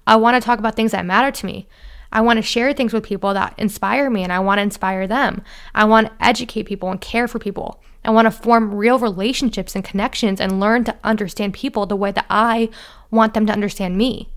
I 0.05 0.17
want 0.17 0.35
to 0.35 0.45
talk 0.45 0.59
about 0.59 0.75
things 0.75 0.91
that 0.91 1.05
matter 1.05 1.31
to 1.31 1.45
me. 1.45 1.67
I 2.11 2.21
want 2.21 2.37
to 2.37 2.43
share 2.43 2.73
things 2.73 2.93
with 2.93 3.03
people 3.03 3.33
that 3.33 3.53
inspire 3.57 4.09
me 4.09 4.23
and 4.23 4.33
I 4.33 4.39
want 4.39 4.57
to 4.57 4.63
inspire 4.63 5.07
them. 5.07 5.43
I 5.75 5.85
want 5.85 6.07
to 6.07 6.25
educate 6.25 6.63
people 6.63 6.89
and 6.89 6.99
care 6.99 7.27
for 7.27 7.39
people. 7.39 7.81
I 8.03 8.11
want 8.11 8.25
to 8.25 8.31
form 8.31 8.73
real 8.73 8.97
relationships 8.97 9.75
and 9.75 9.83
connections 9.83 10.39
and 10.39 10.59
learn 10.59 10.83
to 10.85 10.97
understand 11.03 11.53
people 11.53 11.85
the 11.85 11.95
way 11.95 12.11
that 12.11 12.25
I 12.29 12.69
want 13.11 13.33
them 13.33 13.45
to 13.45 13.53
understand 13.53 13.97
me. 13.97 14.29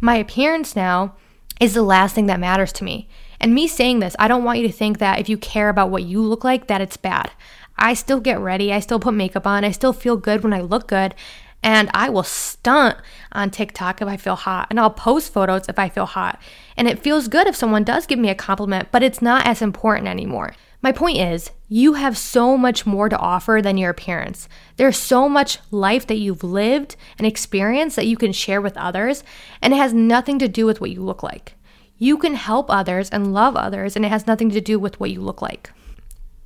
My 0.00 0.16
appearance 0.16 0.74
now 0.74 1.14
is 1.60 1.74
the 1.74 1.82
last 1.82 2.14
thing 2.14 2.26
that 2.26 2.40
matters 2.40 2.72
to 2.72 2.84
me. 2.84 3.08
And 3.38 3.54
me 3.54 3.68
saying 3.68 4.00
this, 4.00 4.16
I 4.18 4.28
don't 4.28 4.44
want 4.44 4.58
you 4.58 4.66
to 4.66 4.72
think 4.72 4.98
that 4.98 5.18
if 5.18 5.28
you 5.28 5.36
care 5.36 5.68
about 5.68 5.90
what 5.90 6.04
you 6.04 6.22
look 6.22 6.44
like, 6.44 6.66
that 6.68 6.80
it's 6.80 6.96
bad. 6.96 7.30
I 7.76 7.94
still 7.94 8.20
get 8.20 8.38
ready, 8.38 8.72
I 8.72 8.80
still 8.80 9.00
put 9.00 9.14
makeup 9.14 9.46
on, 9.46 9.64
I 9.64 9.70
still 9.70 9.92
feel 9.92 10.16
good 10.16 10.42
when 10.42 10.52
I 10.52 10.60
look 10.60 10.88
good, 10.88 11.14
and 11.62 11.90
I 11.94 12.08
will 12.08 12.22
stunt 12.22 12.98
on 13.32 13.50
TikTok 13.50 14.02
if 14.02 14.08
I 14.08 14.16
feel 14.16 14.36
hot, 14.36 14.66
and 14.70 14.80
I'll 14.80 14.90
post 14.90 15.32
photos 15.32 15.68
if 15.68 15.78
I 15.78 15.88
feel 15.88 16.06
hot. 16.06 16.40
And 16.76 16.88
it 16.88 17.02
feels 17.02 17.28
good 17.28 17.46
if 17.46 17.56
someone 17.56 17.84
does 17.84 18.06
give 18.06 18.18
me 18.18 18.30
a 18.30 18.34
compliment, 18.34 18.88
but 18.90 19.02
it's 19.02 19.22
not 19.22 19.46
as 19.46 19.62
important 19.62 20.08
anymore. 20.08 20.54
My 20.82 20.90
point 20.90 21.18
is, 21.18 21.52
you 21.68 21.94
have 21.94 22.18
so 22.18 22.56
much 22.58 22.84
more 22.84 23.08
to 23.08 23.16
offer 23.16 23.60
than 23.62 23.78
your 23.78 23.90
appearance. 23.90 24.48
There's 24.76 24.96
so 24.96 25.28
much 25.28 25.58
life 25.70 26.08
that 26.08 26.16
you've 26.16 26.42
lived 26.42 26.96
and 27.18 27.26
experienced 27.26 27.94
that 27.96 28.08
you 28.08 28.16
can 28.16 28.32
share 28.32 28.60
with 28.60 28.76
others, 28.76 29.22
and 29.62 29.72
it 29.72 29.76
has 29.76 29.94
nothing 29.94 30.40
to 30.40 30.48
do 30.48 30.66
with 30.66 30.80
what 30.80 30.90
you 30.90 31.00
look 31.00 31.22
like. 31.22 31.54
You 31.98 32.18
can 32.18 32.34
help 32.34 32.66
others 32.68 33.08
and 33.10 33.32
love 33.32 33.54
others, 33.54 33.94
and 33.94 34.04
it 34.04 34.08
has 34.08 34.26
nothing 34.26 34.50
to 34.50 34.60
do 34.60 34.80
with 34.80 34.98
what 34.98 35.12
you 35.12 35.20
look 35.20 35.40
like. 35.40 35.70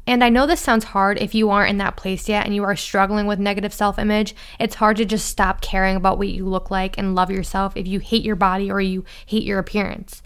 And 0.06 0.22
I 0.22 0.28
know 0.28 0.46
this 0.46 0.60
sounds 0.60 0.84
hard 0.84 1.18
if 1.18 1.34
you 1.34 1.50
aren't 1.50 1.70
in 1.70 1.78
that 1.78 1.96
place 1.96 2.28
yet 2.28 2.46
and 2.46 2.54
you 2.54 2.62
are 2.62 2.76
struggling 2.76 3.26
with 3.26 3.40
negative 3.40 3.74
self 3.74 3.98
image. 3.98 4.34
It's 4.60 4.76
hard 4.76 4.96
to 4.98 5.04
just 5.04 5.26
stop 5.26 5.60
caring 5.60 5.96
about 5.96 6.18
what 6.18 6.28
you 6.28 6.46
look 6.46 6.70
like 6.70 6.96
and 6.96 7.14
love 7.14 7.30
yourself 7.30 7.76
if 7.76 7.88
you 7.88 7.98
hate 7.98 8.24
your 8.24 8.36
body 8.36 8.70
or 8.70 8.80
you 8.80 9.04
hate 9.26 9.42
your 9.42 9.58
appearance. 9.58 10.22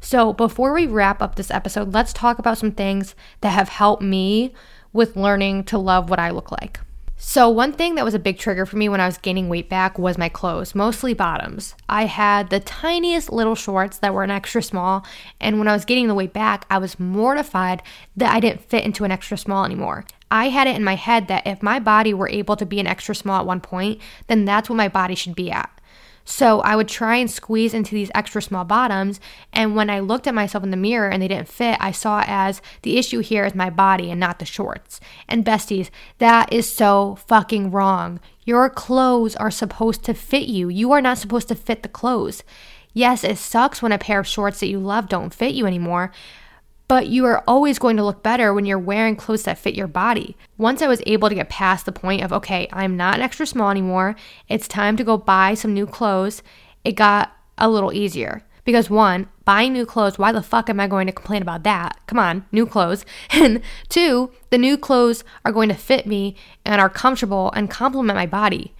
So, 0.00 0.32
before 0.32 0.72
we 0.72 0.86
wrap 0.86 1.20
up 1.20 1.34
this 1.34 1.50
episode, 1.50 1.92
let's 1.92 2.12
talk 2.12 2.38
about 2.38 2.56
some 2.56 2.72
things 2.72 3.14
that 3.40 3.50
have 3.50 3.68
helped 3.68 4.02
me 4.02 4.54
with 4.92 5.16
learning 5.16 5.64
to 5.64 5.76
love 5.78 6.08
what 6.08 6.20
I 6.20 6.30
look 6.30 6.50
like. 6.52 6.80
So, 7.20 7.48
one 7.48 7.72
thing 7.72 7.96
that 7.96 8.04
was 8.04 8.14
a 8.14 8.18
big 8.20 8.38
trigger 8.38 8.64
for 8.64 8.76
me 8.76 8.88
when 8.88 9.00
I 9.00 9.06
was 9.06 9.18
gaining 9.18 9.48
weight 9.48 9.68
back 9.68 9.98
was 9.98 10.16
my 10.16 10.28
clothes, 10.28 10.76
mostly 10.76 11.14
bottoms. 11.14 11.74
I 11.88 12.04
had 12.04 12.48
the 12.48 12.60
tiniest 12.60 13.32
little 13.32 13.56
shorts 13.56 13.98
that 13.98 14.14
were 14.14 14.22
an 14.22 14.30
extra 14.30 14.62
small, 14.62 15.04
and 15.40 15.58
when 15.58 15.66
I 15.66 15.72
was 15.72 15.84
getting 15.84 16.06
the 16.06 16.14
weight 16.14 16.32
back, 16.32 16.64
I 16.70 16.78
was 16.78 17.00
mortified 17.00 17.82
that 18.16 18.32
I 18.32 18.38
didn't 18.38 18.62
fit 18.68 18.84
into 18.84 19.02
an 19.02 19.10
extra 19.10 19.36
small 19.36 19.64
anymore. 19.64 20.04
I 20.30 20.50
had 20.50 20.68
it 20.68 20.76
in 20.76 20.84
my 20.84 20.94
head 20.94 21.26
that 21.26 21.44
if 21.44 21.60
my 21.60 21.80
body 21.80 22.14
were 22.14 22.28
able 22.28 22.54
to 22.54 22.64
be 22.64 22.78
an 22.78 22.86
extra 22.86 23.16
small 23.16 23.40
at 23.40 23.46
one 23.46 23.60
point, 23.60 24.00
then 24.28 24.44
that's 24.44 24.70
what 24.70 24.76
my 24.76 24.88
body 24.88 25.16
should 25.16 25.34
be 25.34 25.50
at. 25.50 25.70
So 26.30 26.60
I 26.60 26.76
would 26.76 26.88
try 26.88 27.16
and 27.16 27.30
squeeze 27.30 27.72
into 27.72 27.94
these 27.94 28.10
extra 28.14 28.42
small 28.42 28.62
bottoms. 28.62 29.18
And 29.50 29.74
when 29.74 29.88
I 29.88 30.00
looked 30.00 30.26
at 30.26 30.34
myself 30.34 30.62
in 30.62 30.70
the 30.70 30.76
mirror 30.76 31.08
and 31.08 31.22
they 31.22 31.28
didn't 31.28 31.48
fit, 31.48 31.78
I 31.80 31.90
saw 31.90 32.22
as 32.26 32.60
the 32.82 32.98
issue 32.98 33.20
here 33.20 33.46
is 33.46 33.54
my 33.54 33.70
body 33.70 34.10
and 34.10 34.20
not 34.20 34.38
the 34.38 34.44
shorts. 34.44 35.00
And 35.26 35.42
besties, 35.42 35.88
that 36.18 36.52
is 36.52 36.70
so 36.70 37.16
fucking 37.26 37.70
wrong. 37.70 38.20
Your 38.44 38.68
clothes 38.68 39.36
are 39.36 39.50
supposed 39.50 40.04
to 40.04 40.12
fit 40.12 40.48
you. 40.48 40.68
You 40.68 40.92
are 40.92 41.00
not 41.00 41.16
supposed 41.16 41.48
to 41.48 41.54
fit 41.54 41.82
the 41.82 41.88
clothes. 41.88 42.44
Yes, 42.92 43.24
it 43.24 43.38
sucks 43.38 43.80
when 43.80 43.92
a 43.92 43.98
pair 43.98 44.20
of 44.20 44.26
shorts 44.26 44.60
that 44.60 44.68
you 44.68 44.80
love 44.80 45.08
don't 45.08 45.32
fit 45.32 45.54
you 45.54 45.64
anymore, 45.64 46.12
but 46.88 47.06
you 47.06 47.26
are 47.26 47.44
always 47.46 47.78
going 47.78 47.96
to 47.98 48.04
look 48.04 48.22
better 48.22 48.52
when 48.52 48.64
you're 48.64 48.78
wearing 48.78 49.14
clothes 49.14 49.44
that 49.44 49.58
fit 49.58 49.74
your 49.74 49.86
body. 49.86 50.36
Once 50.56 50.80
I 50.80 50.88
was 50.88 51.02
able 51.06 51.28
to 51.28 51.34
get 51.34 51.50
past 51.50 51.84
the 51.84 51.92
point 51.92 52.22
of, 52.22 52.32
okay, 52.32 52.66
I'm 52.72 52.96
not 52.96 53.16
an 53.16 53.20
extra 53.20 53.46
small 53.46 53.70
anymore, 53.70 54.16
it's 54.48 54.66
time 54.66 54.96
to 54.96 55.04
go 55.04 55.18
buy 55.18 55.54
some 55.54 55.74
new 55.74 55.86
clothes, 55.86 56.42
it 56.84 56.92
got 56.92 57.32
a 57.58 57.68
little 57.68 57.92
easier. 57.92 58.42
Because 58.64 58.90
one, 58.90 59.28
buying 59.46 59.72
new 59.72 59.86
clothes, 59.86 60.18
why 60.18 60.30
the 60.30 60.42
fuck 60.42 60.68
am 60.68 60.80
I 60.80 60.88
going 60.88 61.06
to 61.06 61.12
complain 61.12 61.40
about 61.40 61.62
that? 61.62 61.98
Come 62.06 62.18
on, 62.18 62.44
new 62.52 62.66
clothes. 62.66 63.04
And 63.30 63.62
two, 63.88 64.30
the 64.50 64.58
new 64.58 64.76
clothes 64.76 65.24
are 65.44 65.52
going 65.52 65.68
to 65.70 65.74
fit 65.74 66.06
me 66.06 66.36
and 66.64 66.80
are 66.80 66.90
comfortable 66.90 67.50
and 67.54 67.70
complement 67.70 68.16
my 68.16 68.26
body. 68.26 68.74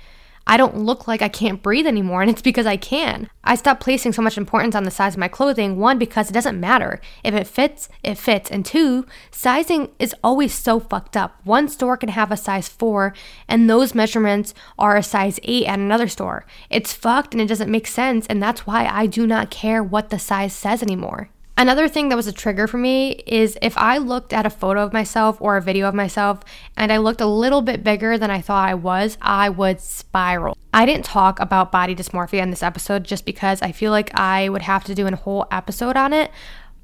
I 0.50 0.56
don't 0.56 0.78
look 0.78 1.06
like 1.06 1.20
I 1.20 1.28
can't 1.28 1.62
breathe 1.62 1.86
anymore, 1.86 2.22
and 2.22 2.30
it's 2.30 2.40
because 2.40 2.64
I 2.64 2.78
can. 2.78 3.28
I 3.44 3.54
stopped 3.54 3.82
placing 3.82 4.14
so 4.14 4.22
much 4.22 4.38
importance 4.38 4.74
on 4.74 4.84
the 4.84 4.90
size 4.90 5.12
of 5.12 5.18
my 5.18 5.28
clothing, 5.28 5.78
one, 5.78 5.98
because 5.98 6.30
it 6.30 6.32
doesn't 6.32 6.58
matter. 6.58 7.02
If 7.22 7.34
it 7.34 7.46
fits, 7.46 7.90
it 8.02 8.16
fits. 8.16 8.50
And 8.50 8.64
two, 8.64 9.04
sizing 9.30 9.90
is 9.98 10.14
always 10.24 10.54
so 10.54 10.80
fucked 10.80 11.18
up. 11.18 11.38
One 11.44 11.68
store 11.68 11.98
can 11.98 12.08
have 12.08 12.32
a 12.32 12.36
size 12.36 12.66
four, 12.66 13.12
and 13.46 13.68
those 13.68 13.94
measurements 13.94 14.54
are 14.78 14.96
a 14.96 15.02
size 15.02 15.38
eight 15.42 15.66
at 15.66 15.78
another 15.78 16.08
store. 16.08 16.46
It's 16.70 16.94
fucked 16.94 17.34
and 17.34 17.42
it 17.42 17.48
doesn't 17.48 17.70
make 17.70 17.86
sense, 17.86 18.26
and 18.26 18.42
that's 18.42 18.66
why 18.66 18.86
I 18.86 19.06
do 19.06 19.26
not 19.26 19.50
care 19.50 19.82
what 19.82 20.08
the 20.08 20.18
size 20.18 20.54
says 20.54 20.82
anymore. 20.82 21.28
Another 21.58 21.88
thing 21.88 22.08
that 22.08 22.14
was 22.14 22.28
a 22.28 22.32
trigger 22.32 22.68
for 22.68 22.78
me 22.78 23.20
is 23.26 23.58
if 23.60 23.76
I 23.76 23.98
looked 23.98 24.32
at 24.32 24.46
a 24.46 24.50
photo 24.50 24.84
of 24.84 24.92
myself 24.92 25.38
or 25.40 25.56
a 25.56 25.60
video 25.60 25.88
of 25.88 25.94
myself 25.94 26.44
and 26.76 26.92
I 26.92 26.98
looked 26.98 27.20
a 27.20 27.26
little 27.26 27.62
bit 27.62 27.82
bigger 27.82 28.16
than 28.16 28.30
I 28.30 28.40
thought 28.40 28.68
I 28.68 28.74
was, 28.74 29.18
I 29.20 29.48
would 29.48 29.80
spiral. 29.80 30.56
I 30.72 30.86
didn't 30.86 31.04
talk 31.04 31.40
about 31.40 31.72
body 31.72 31.96
dysmorphia 31.96 32.42
in 32.42 32.50
this 32.50 32.62
episode 32.62 33.02
just 33.02 33.24
because 33.24 33.60
I 33.60 33.72
feel 33.72 33.90
like 33.90 34.16
I 34.16 34.48
would 34.48 34.62
have 34.62 34.84
to 34.84 34.94
do 34.94 35.08
a 35.08 35.16
whole 35.16 35.48
episode 35.50 35.96
on 35.96 36.12
it, 36.12 36.30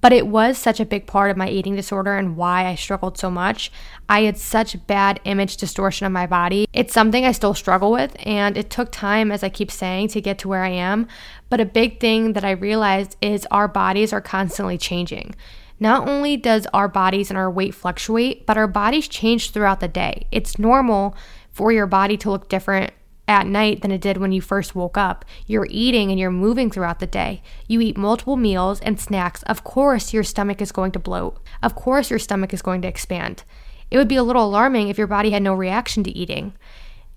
but 0.05 0.13
it 0.13 0.27
was 0.27 0.59
such 0.59 0.81
a 0.81 0.85
big 0.85 1.07
part 1.07 1.31
of 1.31 1.37
my 1.39 1.49
eating 1.49 1.75
disorder 1.75 2.15
and 2.15 2.37
why 2.37 2.67
I 2.67 2.75
struggled 2.75 3.17
so 3.17 3.31
much. 3.31 3.73
I 4.07 4.25
had 4.25 4.37
such 4.37 4.87
bad 4.87 5.19
image 5.25 5.57
distortion 5.57 6.05
of 6.05 6.13
my 6.13 6.27
body. 6.27 6.69
It's 6.75 6.93
something 6.93 7.25
I 7.25 7.33
still 7.33 7.55
struggle 7.55 7.91
with, 7.91 8.15
and 8.19 8.59
it 8.59 8.69
took 8.69 8.93
time, 8.93 9.33
as 9.33 9.43
I 9.43 9.49
keep 9.49 9.71
saying, 9.71 10.09
to 10.09 10.21
get 10.21 10.37
to 10.41 10.49
where 10.49 10.63
I 10.63 10.69
am. 10.69 11.09
But 11.49 11.63
a 11.63 11.65
big 11.65 12.01
thing 12.01 12.35
that 12.35 12.45
I 12.45 12.51
realized 12.51 13.17
is 13.23 13.47
our 13.51 13.67
bodies 13.67 14.13
are 14.13 14.21
constantly 14.21 14.77
changing. 14.77 15.35
Not 15.81 16.07
only 16.07 16.37
does 16.37 16.67
our 16.75 16.87
bodies 16.87 17.31
and 17.31 17.39
our 17.39 17.51
weight 17.51 17.75
fluctuate, 17.75 18.45
but 18.45 18.59
our 18.59 18.69
bodies 18.69 19.09
change 19.09 19.53
throughout 19.53 19.81
the 19.81 19.89
day. 19.89 20.27
It's 20.31 20.59
normal 20.59 21.17
for 21.51 21.73
your 21.73 21.87
body 21.87 22.19
to 22.19 22.31
look 22.31 22.51
different 22.51 22.93
at 23.27 23.47
night 23.47 23.81
than 23.81 23.91
it 23.91 24.01
did 24.01 24.19
when 24.19 24.33
you 24.33 24.41
first 24.41 24.75
woke 24.75 24.99
up. 24.99 25.25
You're 25.47 25.67
eating 25.71 26.11
and 26.11 26.21
you're 26.21 26.31
moving 26.31 26.71
throughout 26.71 26.99
the 26.99 27.07
day. 27.07 27.43
You 27.67 27.81
eat 27.81 27.97
multiple 27.97 28.37
meals 28.37 28.81
and 28.81 29.01
snacks. 29.01 29.43
Of 29.45 29.65
course, 29.65 30.13
your 30.13 30.25
stomach 30.25 30.61
is 30.61 30.73
going 30.73 30.93
to 30.93 30.99
bloat. 30.99 31.39
Of 31.63 31.75
course, 31.75 32.11
your 32.11 32.19
stomach 32.19 32.53
is 32.53 32.63
going 32.63 32.83
to 32.83 32.89
expand. 32.89 33.45
It 33.91 33.99
would 33.99 34.09
be 34.09 34.17
a 34.17 34.23
little 34.23 34.45
alarming 34.45 34.89
if 34.89 34.99
your 34.99 35.07
body 35.07 35.31
had 35.31 35.43
no 35.43 35.55
reaction 35.55 36.05
to 36.05 36.11
eating. 36.11 36.55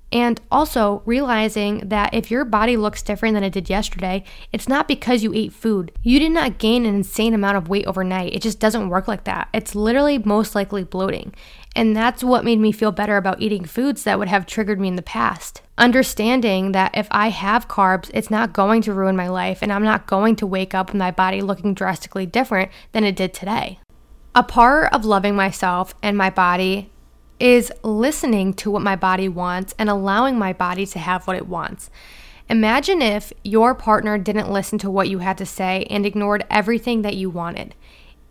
And 0.09 0.39
also 0.49 1.01
realizing 1.05 1.79
that 1.89 2.13
if 2.13 2.31
your 2.31 2.45
body 2.45 2.77
looks 2.77 3.01
different 3.01 3.33
than 3.33 3.43
it 3.43 3.51
did 3.51 3.69
yesterday, 3.69 4.23
it's 4.53 4.69
not 4.69 4.87
because 4.87 5.21
you 5.21 5.33
ate 5.33 5.51
food. 5.51 5.91
You 6.01 6.17
did 6.19 6.31
not 6.31 6.59
gain 6.59 6.85
an 6.85 6.95
insane 6.95 7.33
amount 7.33 7.57
of 7.57 7.67
weight 7.67 7.85
overnight. 7.85 8.33
It 8.33 8.41
just 8.41 8.59
doesn't 8.59 8.87
work 8.87 9.09
like 9.09 9.25
that. 9.25 9.49
It's 9.53 9.75
literally 9.75 10.17
most 10.19 10.55
likely 10.55 10.85
bloating. 10.85 11.33
And 11.75 11.93
that's 11.93 12.23
what 12.23 12.45
made 12.45 12.59
me 12.59 12.71
feel 12.71 12.93
better 12.93 13.17
about 13.17 13.41
eating 13.41 13.65
foods 13.65 14.05
that 14.05 14.17
would 14.17 14.29
have 14.29 14.45
triggered 14.45 14.79
me 14.79 14.87
in 14.87 14.95
the 14.95 15.01
past. 15.01 15.61
Understanding 15.77 16.71
that 16.71 16.91
if 16.95 17.07
I 17.11 17.29
have 17.29 17.67
carbs, 17.67 18.09
it's 18.13 18.31
not 18.31 18.51
going 18.51 18.81
to 18.83 18.93
ruin 18.93 19.15
my 19.15 19.27
life 19.27 19.59
and 19.61 19.71
I'm 19.71 19.83
not 19.83 20.07
going 20.07 20.35
to 20.37 20.47
wake 20.47 20.73
up 20.73 20.87
with 20.87 20.97
my 20.97 21.11
body 21.11 21.41
looking 21.41 21.75
drastically 21.75 22.25
different 22.25 22.71
than 22.93 23.03
it 23.03 23.15
did 23.15 23.33
today. 23.33 23.79
A 24.33 24.41
part 24.43 24.91
of 24.91 25.05
loving 25.05 25.35
myself 25.35 25.93
and 26.01 26.17
my 26.17 26.31
body 26.31 26.89
is 27.39 27.71
listening 27.83 28.55
to 28.55 28.71
what 28.71 28.81
my 28.81 28.95
body 28.95 29.29
wants 29.29 29.75
and 29.77 29.87
allowing 29.89 30.39
my 30.39 30.51
body 30.51 30.85
to 30.87 30.99
have 30.99 31.27
what 31.27 31.35
it 31.35 31.47
wants. 31.47 31.91
Imagine 32.49 33.01
if 33.01 33.31
your 33.43 33.75
partner 33.75 34.17
didn't 34.17 34.51
listen 34.51 34.79
to 34.79 34.89
what 34.89 35.09
you 35.09 35.19
had 35.19 35.37
to 35.37 35.45
say 35.45 35.85
and 35.89 36.05
ignored 36.05 36.45
everything 36.49 37.03
that 37.03 37.15
you 37.15 37.29
wanted. 37.29 37.75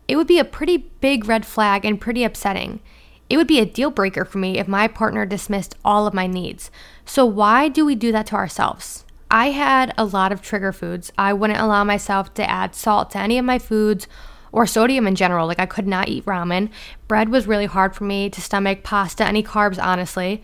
It 0.08 0.16
would 0.16 0.26
be 0.26 0.38
a 0.38 0.44
pretty 0.44 0.78
big 1.00 1.28
red 1.28 1.46
flag 1.46 1.84
and 1.84 2.00
pretty 2.00 2.24
upsetting. 2.24 2.80
It 3.28 3.36
would 3.36 3.46
be 3.46 3.60
a 3.60 3.66
deal 3.66 3.90
breaker 3.90 4.24
for 4.24 4.38
me 4.38 4.58
if 4.58 4.66
my 4.66 4.88
partner 4.88 5.26
dismissed 5.26 5.74
all 5.84 6.06
of 6.06 6.14
my 6.14 6.26
needs. 6.26 6.70
So, 7.06 7.24
why 7.24 7.68
do 7.68 7.86
we 7.86 7.94
do 7.94 8.12
that 8.12 8.26
to 8.26 8.34
ourselves? 8.34 9.04
I 9.30 9.50
had 9.50 9.94
a 9.96 10.04
lot 10.04 10.32
of 10.32 10.42
trigger 10.42 10.72
foods. 10.72 11.12
I 11.16 11.32
wouldn't 11.32 11.60
allow 11.60 11.84
myself 11.84 12.34
to 12.34 12.48
add 12.48 12.74
salt 12.74 13.10
to 13.12 13.18
any 13.18 13.38
of 13.38 13.44
my 13.44 13.58
foods 13.58 14.06
or 14.52 14.66
sodium 14.66 15.06
in 15.06 15.14
general. 15.14 15.46
Like 15.46 15.60
I 15.60 15.66
could 15.66 15.86
not 15.86 16.08
eat 16.08 16.24
ramen. 16.24 16.70
Bread 17.08 17.28
was 17.28 17.46
really 17.46 17.66
hard 17.66 17.94
for 17.94 18.04
me 18.04 18.28
to 18.30 18.40
stomach, 18.40 18.82
pasta, 18.82 19.24
any 19.24 19.42
carbs, 19.42 19.82
honestly. 19.82 20.42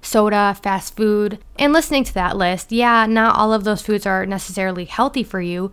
Soda, 0.00 0.56
fast 0.62 0.96
food. 0.96 1.38
And 1.56 1.72
listening 1.72 2.04
to 2.04 2.14
that 2.14 2.36
list, 2.36 2.72
yeah, 2.72 3.06
not 3.06 3.36
all 3.36 3.52
of 3.52 3.64
those 3.64 3.82
foods 3.82 4.06
are 4.06 4.24
necessarily 4.24 4.84
healthy 4.84 5.22
for 5.22 5.40
you, 5.40 5.72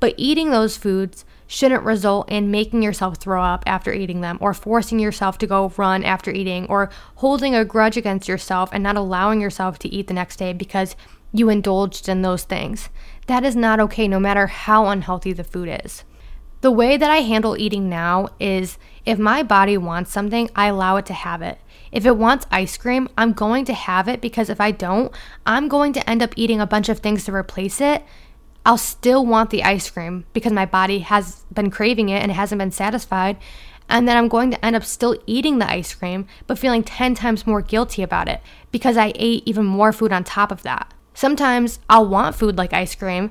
but 0.00 0.14
eating 0.16 0.50
those 0.50 0.76
foods 0.76 1.24
shouldn't 1.46 1.82
result 1.82 2.30
in 2.30 2.50
making 2.50 2.82
yourself 2.82 3.16
throw 3.18 3.42
up 3.42 3.62
after 3.66 3.92
eating 3.92 4.20
them 4.20 4.38
or 4.40 4.54
forcing 4.54 4.98
yourself 4.98 5.36
to 5.38 5.46
go 5.46 5.72
run 5.76 6.04
after 6.04 6.30
eating 6.30 6.66
or 6.66 6.90
holding 7.16 7.54
a 7.54 7.64
grudge 7.64 7.96
against 7.96 8.28
yourself 8.28 8.70
and 8.72 8.82
not 8.82 8.96
allowing 8.96 9.40
yourself 9.40 9.78
to 9.78 9.88
eat 9.88 10.06
the 10.06 10.14
next 10.14 10.36
day 10.36 10.52
because 10.52 10.96
you 11.32 11.48
indulged 11.48 12.08
in 12.08 12.22
those 12.22 12.44
things. 12.44 12.88
That 13.26 13.44
is 13.44 13.56
not 13.56 13.80
okay 13.80 14.08
no 14.08 14.20
matter 14.20 14.46
how 14.46 14.86
unhealthy 14.86 15.32
the 15.32 15.44
food 15.44 15.80
is. 15.84 16.04
The 16.60 16.70
way 16.70 16.96
that 16.96 17.10
I 17.10 17.18
handle 17.18 17.56
eating 17.56 17.88
now 17.88 18.28
is 18.38 18.78
if 19.06 19.18
my 19.18 19.42
body 19.42 19.78
wants 19.78 20.12
something, 20.12 20.50
I 20.54 20.66
allow 20.66 20.96
it 20.96 21.06
to 21.06 21.14
have 21.14 21.40
it. 21.40 21.58
If 21.90 22.04
it 22.04 22.16
wants 22.16 22.46
ice 22.50 22.76
cream, 22.76 23.08
I'm 23.16 23.32
going 23.32 23.64
to 23.64 23.74
have 23.74 24.08
it 24.08 24.20
because 24.20 24.50
if 24.50 24.60
I 24.60 24.70
don't, 24.70 25.12
I'm 25.46 25.68
going 25.68 25.92
to 25.94 26.10
end 26.10 26.22
up 26.22 26.34
eating 26.36 26.60
a 26.60 26.66
bunch 26.66 26.88
of 26.88 26.98
things 26.98 27.24
to 27.24 27.34
replace 27.34 27.80
it. 27.80 28.04
I'll 28.64 28.78
still 28.78 29.24
want 29.24 29.50
the 29.50 29.64
ice 29.64 29.88
cream 29.88 30.26
because 30.32 30.52
my 30.52 30.66
body 30.66 31.00
has 31.00 31.44
been 31.52 31.70
craving 31.70 32.08
it 32.08 32.22
and 32.22 32.30
it 32.30 32.34
hasn't 32.34 32.58
been 32.58 32.70
satisfied. 32.70 33.38
And 33.88 34.06
then 34.06 34.16
I'm 34.16 34.28
going 34.28 34.50
to 34.52 34.64
end 34.64 34.76
up 34.76 34.84
still 34.84 35.20
eating 35.26 35.58
the 35.58 35.70
ice 35.70 35.94
cream, 35.94 36.26
but 36.46 36.58
feeling 36.58 36.84
10 36.84 37.14
times 37.14 37.46
more 37.46 37.62
guilty 37.62 38.02
about 38.02 38.28
it 38.28 38.40
because 38.70 38.96
I 38.96 39.12
ate 39.16 39.42
even 39.46 39.64
more 39.64 39.92
food 39.92 40.12
on 40.12 40.22
top 40.22 40.52
of 40.52 40.62
that. 40.62 40.92
Sometimes 41.14 41.80
I'll 41.88 42.06
want 42.06 42.36
food 42.36 42.56
like 42.56 42.72
ice 42.72 42.94
cream 42.94 43.30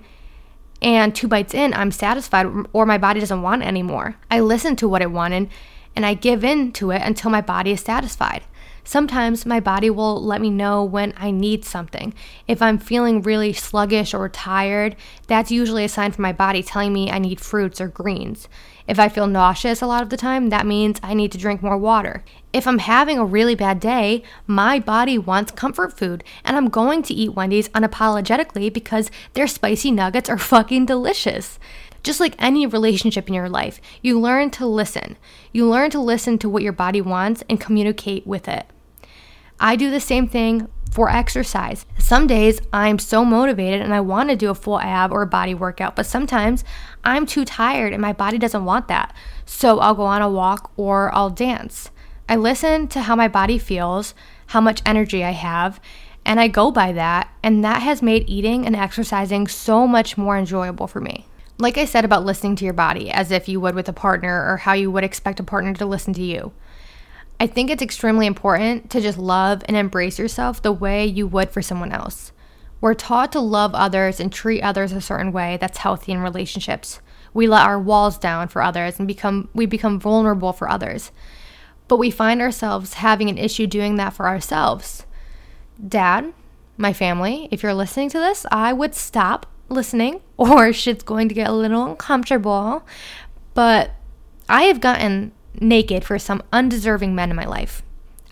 and 0.81 1.15
two 1.15 1.27
bites 1.27 1.53
in, 1.53 1.73
I'm 1.73 1.91
satisfied 1.91 2.47
or 2.73 2.85
my 2.85 2.97
body 2.97 3.19
doesn't 3.19 3.41
want 3.41 3.63
anymore. 3.63 4.15
I 4.29 4.39
listen 4.39 4.75
to 4.77 4.87
what 4.87 5.01
it 5.01 5.11
wanted 5.11 5.49
and 5.95 6.05
I 6.05 6.13
give 6.13 6.43
in 6.43 6.71
to 6.73 6.91
it 6.91 7.01
until 7.01 7.31
my 7.31 7.41
body 7.41 7.71
is 7.71 7.81
satisfied. 7.81 8.43
Sometimes 8.89 9.45
my 9.45 9.59
body 9.59 9.91
will 9.91 10.19
let 10.19 10.41
me 10.41 10.49
know 10.49 10.83
when 10.83 11.13
I 11.15 11.29
need 11.29 11.63
something. 11.63 12.11
If 12.47 12.59
I'm 12.59 12.79
feeling 12.79 13.21
really 13.21 13.53
sluggish 13.53 14.15
or 14.15 14.27
tired, 14.29 14.95
that's 15.27 15.51
usually 15.51 15.83
a 15.83 15.87
sign 15.87 16.11
from 16.11 16.23
my 16.23 16.33
body 16.33 16.63
telling 16.63 16.91
me 16.91 17.11
I 17.11 17.19
need 17.19 17.39
fruits 17.39 17.79
or 17.79 17.87
greens. 17.87 18.49
If 18.87 18.97
I 18.97 19.07
feel 19.07 19.27
nauseous 19.27 19.83
a 19.83 19.85
lot 19.85 20.01
of 20.01 20.09
the 20.09 20.17
time, 20.17 20.49
that 20.49 20.65
means 20.65 20.99
I 21.03 21.13
need 21.13 21.31
to 21.33 21.37
drink 21.37 21.61
more 21.61 21.77
water. 21.77 22.23
If 22.51 22.65
I'm 22.65 22.79
having 22.79 23.19
a 23.19 23.25
really 23.25 23.53
bad 23.53 23.79
day, 23.79 24.23
my 24.47 24.79
body 24.79 25.19
wants 25.19 25.51
comfort 25.51 25.95
food, 25.95 26.23
and 26.43 26.57
I'm 26.57 26.67
going 26.67 27.03
to 27.03 27.13
eat 27.13 27.35
Wendy's 27.35 27.69
unapologetically 27.69 28.73
because 28.73 29.11
their 29.35 29.45
spicy 29.45 29.91
nuggets 29.91 30.31
are 30.31 30.37
fucking 30.39 30.87
delicious. 30.87 31.59
Just 32.01 32.19
like 32.19 32.33
any 32.39 32.65
relationship 32.65 33.27
in 33.27 33.35
your 33.35 33.49
life, 33.49 33.79
you 34.01 34.19
learn 34.19 34.49
to 34.51 34.65
listen. 34.65 35.15
You 35.51 35.69
learn 35.69 35.91
to 35.91 35.99
listen 35.99 36.39
to 36.39 36.49
what 36.49 36.63
your 36.63 36.73
body 36.73 37.01
wants 37.01 37.43
and 37.47 37.61
communicate 37.61 38.25
with 38.25 38.47
it. 38.47 38.65
I 39.59 39.75
do 39.75 39.91
the 39.91 39.99
same 39.99 40.27
thing 40.27 40.67
for 40.91 41.09
exercise. 41.09 41.85
Some 41.97 42.27
days 42.27 42.59
I'm 42.73 42.97
so 42.97 43.23
motivated 43.23 43.81
and 43.81 43.93
I 43.93 44.01
want 44.01 44.29
to 44.29 44.35
do 44.35 44.49
a 44.49 44.55
full 44.55 44.79
ab 44.79 45.11
or 45.11 45.25
body 45.25 45.53
workout, 45.53 45.95
but 45.95 46.05
sometimes 46.05 46.63
I'm 47.03 47.25
too 47.25 47.45
tired 47.45 47.93
and 47.93 48.01
my 48.01 48.13
body 48.13 48.37
doesn't 48.37 48.65
want 48.65 48.87
that. 48.87 49.13
So 49.45 49.79
I'll 49.79 49.95
go 49.95 50.03
on 50.03 50.21
a 50.21 50.29
walk 50.29 50.71
or 50.77 51.13
I'll 51.13 51.29
dance. 51.29 51.91
I 52.27 52.35
listen 52.35 52.87
to 52.89 53.01
how 53.01 53.15
my 53.15 53.27
body 53.27 53.57
feels, 53.57 54.13
how 54.47 54.61
much 54.61 54.81
energy 54.85 55.23
I 55.23 55.31
have, 55.31 55.79
and 56.25 56.39
I 56.39 56.47
go 56.47 56.69
by 56.69 56.91
that, 56.91 57.33
and 57.41 57.63
that 57.63 57.81
has 57.81 58.01
made 58.01 58.29
eating 58.29 58.65
and 58.65 58.75
exercising 58.75 59.47
so 59.47 59.87
much 59.87 60.17
more 60.17 60.37
enjoyable 60.37 60.85
for 60.85 61.01
me. 61.01 61.25
Like 61.57 61.77
I 61.77 61.85
said 61.85 62.05
about 62.05 62.25
listening 62.25 62.55
to 62.57 62.65
your 62.65 62.73
body, 62.73 63.09
as 63.09 63.31
if 63.31 63.49
you 63.49 63.59
would 63.59 63.73
with 63.73 63.89
a 63.89 63.93
partner 63.93 64.45
or 64.47 64.57
how 64.57 64.73
you 64.73 64.91
would 64.91 65.03
expect 65.03 65.39
a 65.39 65.43
partner 65.43 65.73
to 65.73 65.85
listen 65.85 66.13
to 66.13 66.21
you. 66.21 66.51
I 67.39 67.47
think 67.47 67.69
it's 67.69 67.81
extremely 67.81 68.27
important 68.27 68.89
to 68.89 68.99
just 68.99 69.17
love 69.17 69.63
and 69.65 69.77
embrace 69.77 70.19
yourself 70.19 70.61
the 70.61 70.73
way 70.73 71.05
you 71.05 71.25
would 71.27 71.51
for 71.51 71.61
someone 71.61 71.93
else. 71.93 72.33
We're 72.81 72.93
taught 72.93 73.31
to 73.31 73.39
love 73.39 73.73
others 73.73 74.19
and 74.19 74.31
treat 74.31 74.61
others 74.61 74.91
a 74.91 75.01
certain 75.01 75.31
way 75.31 75.57
that's 75.59 75.77
healthy 75.77 76.11
in 76.11 76.19
relationships. 76.19 76.99
We 77.33 77.47
let 77.47 77.65
our 77.65 77.79
walls 77.79 78.17
down 78.17 78.49
for 78.49 78.61
others 78.61 78.99
and 78.99 79.07
become 79.07 79.49
we 79.53 79.65
become 79.65 79.99
vulnerable 79.99 80.51
for 80.51 80.69
others. 80.69 81.11
But 81.87 81.97
we 81.97 82.11
find 82.11 82.41
ourselves 82.41 82.95
having 82.95 83.29
an 83.29 83.37
issue 83.37 83.67
doing 83.67 83.95
that 83.95 84.13
for 84.13 84.27
ourselves. 84.27 85.05
Dad, 85.85 86.33
my 86.77 86.93
family, 86.93 87.47
if 87.51 87.63
you're 87.63 87.73
listening 87.73 88.09
to 88.09 88.19
this, 88.19 88.45
I 88.51 88.73
would 88.73 88.95
stop 88.95 89.45
listening 89.69 90.21
or 90.37 90.73
shit's 90.73 91.03
going 91.03 91.29
to 91.29 91.35
get 91.35 91.49
a 91.49 91.53
little 91.53 91.85
uncomfortable. 91.85 92.85
But 93.53 93.91
I 94.47 94.63
have 94.63 94.81
gotten 94.81 95.31
naked 95.59 96.03
for 96.03 96.19
some 96.19 96.43
undeserving 96.51 97.15
men 97.15 97.29
in 97.29 97.35
my 97.35 97.45
life. 97.45 97.81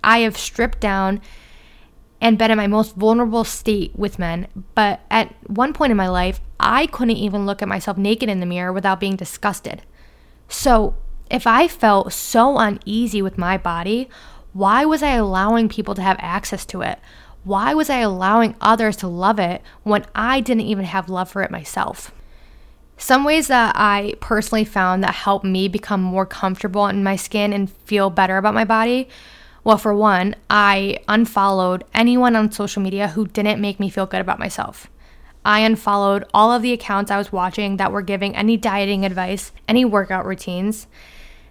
I 0.04 0.20
have 0.20 0.38
stripped 0.38 0.80
down 0.80 1.22
and 2.20 2.38
been 2.38 2.52
in 2.52 2.58
my 2.58 2.68
most 2.68 2.96
vulnerable 2.96 3.44
state 3.44 3.92
with 3.96 4.20
men, 4.20 4.48
but 4.74 5.02
at 5.12 5.34
one 5.50 5.74
point 5.74 5.92
in 5.92 5.98
my 5.98 6.10
life, 6.10 6.40
I 6.60 6.88
couldn't 6.88 7.18
even 7.18 7.46
look 7.46 7.62
at 7.62 7.68
myself 7.68 7.98
naked 7.98 8.30
in 8.30 8.40
the 8.40 8.46
mirror 8.46 8.74
without 8.74 9.00
being 9.00 9.16
disgusted. 9.16 9.84
So, 10.50 10.96
if 11.30 11.46
I 11.46 11.68
felt 11.68 12.14
so 12.14 12.58
uneasy 12.58 13.22
with 13.22 13.38
my 13.38 13.58
body, 13.58 14.10
why 14.54 14.86
was 14.86 15.04
I 15.04 15.12
allowing 15.12 15.70
people 15.70 15.94
to 15.96 16.02
have 16.02 16.18
access 16.20 16.66
to 16.68 16.82
it? 16.82 17.00
Why 17.44 17.74
was 17.74 17.90
I 17.90 18.00
allowing 18.00 18.56
others 18.60 18.98
to 18.98 19.08
love 19.08 19.40
it 19.40 19.62
when 19.84 20.06
I 20.16 20.40
didn't 20.40 20.62
even 20.64 20.86
have 20.86 21.10
love 21.10 21.30
for 21.30 21.44
it 21.44 21.52
myself? 21.52 22.12
Some 22.98 23.24
ways 23.24 23.48
that 23.48 23.74
I 23.76 24.16
personally 24.20 24.66
found 24.66 25.04
that 25.04 25.14
helped 25.14 25.46
me 25.46 25.68
become 25.68 26.02
more 26.02 26.26
comfortable 26.26 26.88
in 26.88 27.04
my 27.04 27.16
skin 27.16 27.54
and 27.54 27.70
feel 27.70 28.10
better 28.10 28.38
about 28.38 28.56
my 28.56 28.66
body. 28.66 29.08
Well, 29.64 29.78
for 29.78 29.94
one, 29.94 30.36
I 30.50 31.00
unfollowed 31.08 31.84
anyone 31.94 32.36
on 32.36 32.52
social 32.52 32.82
media 32.82 33.10
who 33.10 33.28
didn't 33.28 33.62
make 33.62 33.80
me 33.80 33.90
feel 33.90 34.08
good 34.08 34.22
about 34.22 34.40
myself. 34.40 34.88
I 35.46 35.60
unfollowed 35.60 36.26
all 36.34 36.52
of 36.52 36.62
the 36.62 36.74
accounts 36.74 37.12
I 37.12 37.18
was 37.18 37.32
watching 37.32 37.78
that 37.78 37.92
were 37.92 38.02
giving 38.02 38.36
any 38.36 38.58
dieting 38.58 39.06
advice, 39.06 39.52
any 39.68 39.86
workout 39.86 40.26
routines, 40.26 40.88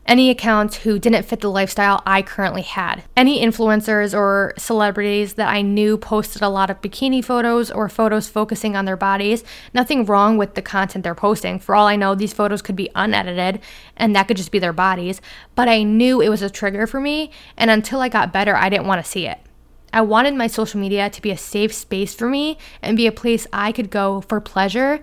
any 0.06 0.30
accounts 0.30 0.76
who 0.78 0.98
didn't 0.98 1.24
fit 1.24 1.40
the 1.40 1.50
lifestyle 1.50 2.02
I 2.06 2.22
currently 2.22 2.62
had. 2.62 3.02
Any 3.16 3.44
influencers 3.44 4.16
or 4.16 4.54
celebrities 4.56 5.34
that 5.34 5.48
I 5.48 5.62
knew 5.62 5.98
posted 5.98 6.42
a 6.42 6.48
lot 6.48 6.70
of 6.70 6.80
bikini 6.80 7.24
photos 7.24 7.70
or 7.70 7.88
photos 7.88 8.28
focusing 8.28 8.76
on 8.76 8.84
their 8.84 8.96
bodies. 8.96 9.42
Nothing 9.74 10.04
wrong 10.04 10.38
with 10.38 10.54
the 10.54 10.62
content 10.62 11.04
they're 11.04 11.14
posting. 11.14 11.58
For 11.58 11.74
all 11.74 11.86
I 11.86 11.96
know, 11.96 12.14
these 12.14 12.32
photos 12.32 12.62
could 12.62 12.76
be 12.76 12.90
unedited 12.94 13.60
and 13.96 14.14
that 14.14 14.28
could 14.28 14.36
just 14.36 14.52
be 14.52 14.58
their 14.58 14.72
bodies. 14.72 15.20
But 15.54 15.68
I 15.68 15.82
knew 15.82 16.20
it 16.20 16.28
was 16.28 16.42
a 16.42 16.50
trigger 16.50 16.86
for 16.86 17.00
me, 17.00 17.30
and 17.56 17.70
until 17.70 18.00
I 18.00 18.08
got 18.08 18.32
better, 18.32 18.54
I 18.54 18.68
didn't 18.68 18.86
want 18.86 19.04
to 19.04 19.10
see 19.10 19.26
it. 19.26 19.38
I 19.92 20.02
wanted 20.02 20.34
my 20.34 20.46
social 20.46 20.78
media 20.80 21.08
to 21.08 21.22
be 21.22 21.30
a 21.30 21.38
safe 21.38 21.72
space 21.72 22.14
for 22.14 22.28
me 22.28 22.58
and 22.82 22.96
be 22.96 23.06
a 23.06 23.12
place 23.12 23.46
I 23.52 23.72
could 23.72 23.90
go 23.90 24.20
for 24.22 24.40
pleasure, 24.40 25.00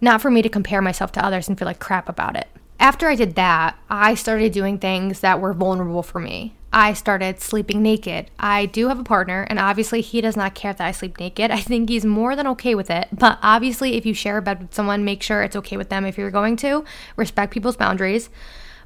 not 0.00 0.20
for 0.20 0.30
me 0.30 0.42
to 0.42 0.48
compare 0.48 0.80
myself 0.80 1.10
to 1.12 1.24
others 1.24 1.48
and 1.48 1.58
feel 1.58 1.66
like 1.66 1.80
crap 1.80 2.08
about 2.08 2.36
it 2.36 2.46
after 2.78 3.08
I 3.08 3.14
did 3.14 3.34
that, 3.34 3.78
I 3.90 4.14
started 4.14 4.52
doing 4.52 4.78
things 4.78 5.20
that 5.20 5.40
were 5.40 5.52
vulnerable 5.52 6.02
for 6.02 6.20
me. 6.20 6.54
I 6.72 6.92
started 6.92 7.40
sleeping 7.40 7.82
naked. 7.82 8.30
I 8.38 8.66
do 8.66 8.88
have 8.88 8.98
a 8.98 9.04
partner, 9.04 9.46
and 9.48 9.58
obviously, 9.58 10.02
he 10.02 10.20
does 10.20 10.36
not 10.36 10.54
care 10.54 10.74
that 10.74 10.86
I 10.86 10.92
sleep 10.92 11.18
naked. 11.18 11.50
I 11.50 11.60
think 11.60 11.88
he's 11.88 12.04
more 12.04 12.36
than 12.36 12.46
okay 12.48 12.74
with 12.74 12.90
it. 12.90 13.08
But 13.10 13.38
obviously, 13.42 13.96
if 13.96 14.04
you 14.04 14.12
share 14.12 14.36
a 14.36 14.42
bed 14.42 14.60
with 14.60 14.74
someone, 14.74 15.04
make 15.04 15.22
sure 15.22 15.42
it's 15.42 15.56
okay 15.56 15.78
with 15.78 15.88
them 15.88 16.04
if 16.04 16.18
you're 16.18 16.30
going 16.30 16.56
to. 16.56 16.84
Respect 17.16 17.54
people's 17.54 17.76
boundaries. 17.76 18.28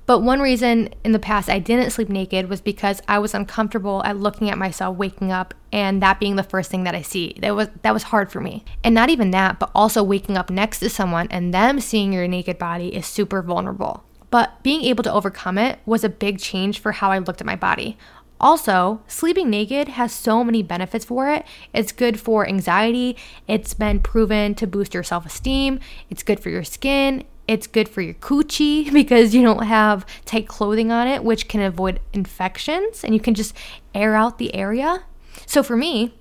But 0.06 0.20
one 0.20 0.40
reason 0.40 0.90
in 1.04 1.12
the 1.12 1.18
past 1.18 1.48
I 1.48 1.58
didn't 1.58 1.90
sleep 1.90 2.08
naked 2.08 2.48
was 2.48 2.60
because 2.60 3.00
I 3.06 3.18
was 3.18 3.34
uncomfortable 3.34 4.02
at 4.04 4.16
looking 4.16 4.50
at 4.50 4.58
myself 4.58 4.96
waking 4.96 5.30
up 5.30 5.54
and 5.72 6.02
that 6.02 6.20
being 6.20 6.36
the 6.36 6.42
first 6.42 6.70
thing 6.70 6.84
that 6.84 6.94
I 6.94 7.02
see. 7.02 7.36
That 7.40 7.54
was 7.54 7.68
that 7.82 7.94
was 7.94 8.04
hard 8.04 8.32
for 8.32 8.40
me. 8.40 8.64
And 8.82 8.94
not 8.94 9.10
even 9.10 9.30
that, 9.30 9.58
but 9.58 9.70
also 9.74 10.02
waking 10.02 10.36
up 10.36 10.50
next 10.50 10.80
to 10.80 10.90
someone 10.90 11.28
and 11.30 11.54
them 11.54 11.80
seeing 11.80 12.12
your 12.12 12.26
naked 12.26 12.58
body 12.58 12.94
is 12.94 13.06
super 13.06 13.42
vulnerable. 13.42 14.04
But 14.30 14.62
being 14.62 14.82
able 14.82 15.04
to 15.04 15.12
overcome 15.12 15.58
it 15.58 15.78
was 15.86 16.04
a 16.04 16.08
big 16.08 16.38
change 16.38 16.78
for 16.80 16.92
how 16.92 17.10
I 17.10 17.18
looked 17.18 17.40
at 17.40 17.46
my 17.46 17.56
body. 17.56 17.98
Also, 18.42 19.00
sleeping 19.06 19.48
naked 19.48 19.86
has 19.86 20.12
so 20.12 20.42
many 20.42 20.64
benefits 20.64 21.04
for 21.04 21.30
it. 21.30 21.46
It's 21.72 21.92
good 21.92 22.18
for 22.18 22.48
anxiety. 22.48 23.16
It's 23.46 23.72
been 23.72 24.00
proven 24.00 24.56
to 24.56 24.66
boost 24.66 24.94
your 24.94 25.04
self 25.04 25.24
esteem. 25.24 25.78
It's 26.10 26.24
good 26.24 26.40
for 26.40 26.50
your 26.50 26.64
skin. 26.64 27.22
It's 27.48 27.66
good 27.66 27.88
for 27.88 28.00
your 28.00 28.14
coochie 28.14 28.92
because 28.92 29.34
you 29.34 29.42
don't 29.42 29.64
have 29.64 30.06
tight 30.24 30.48
clothing 30.48 30.90
on 30.90 31.06
it, 31.08 31.24
which 31.24 31.48
can 31.48 31.60
avoid 31.60 32.00
infections 32.12 33.04
and 33.04 33.14
you 33.14 33.20
can 33.20 33.34
just 33.34 33.54
air 33.94 34.14
out 34.14 34.38
the 34.38 34.54
area. 34.54 35.04
So 35.46 35.62
for 35.62 35.76
me, 35.76 36.14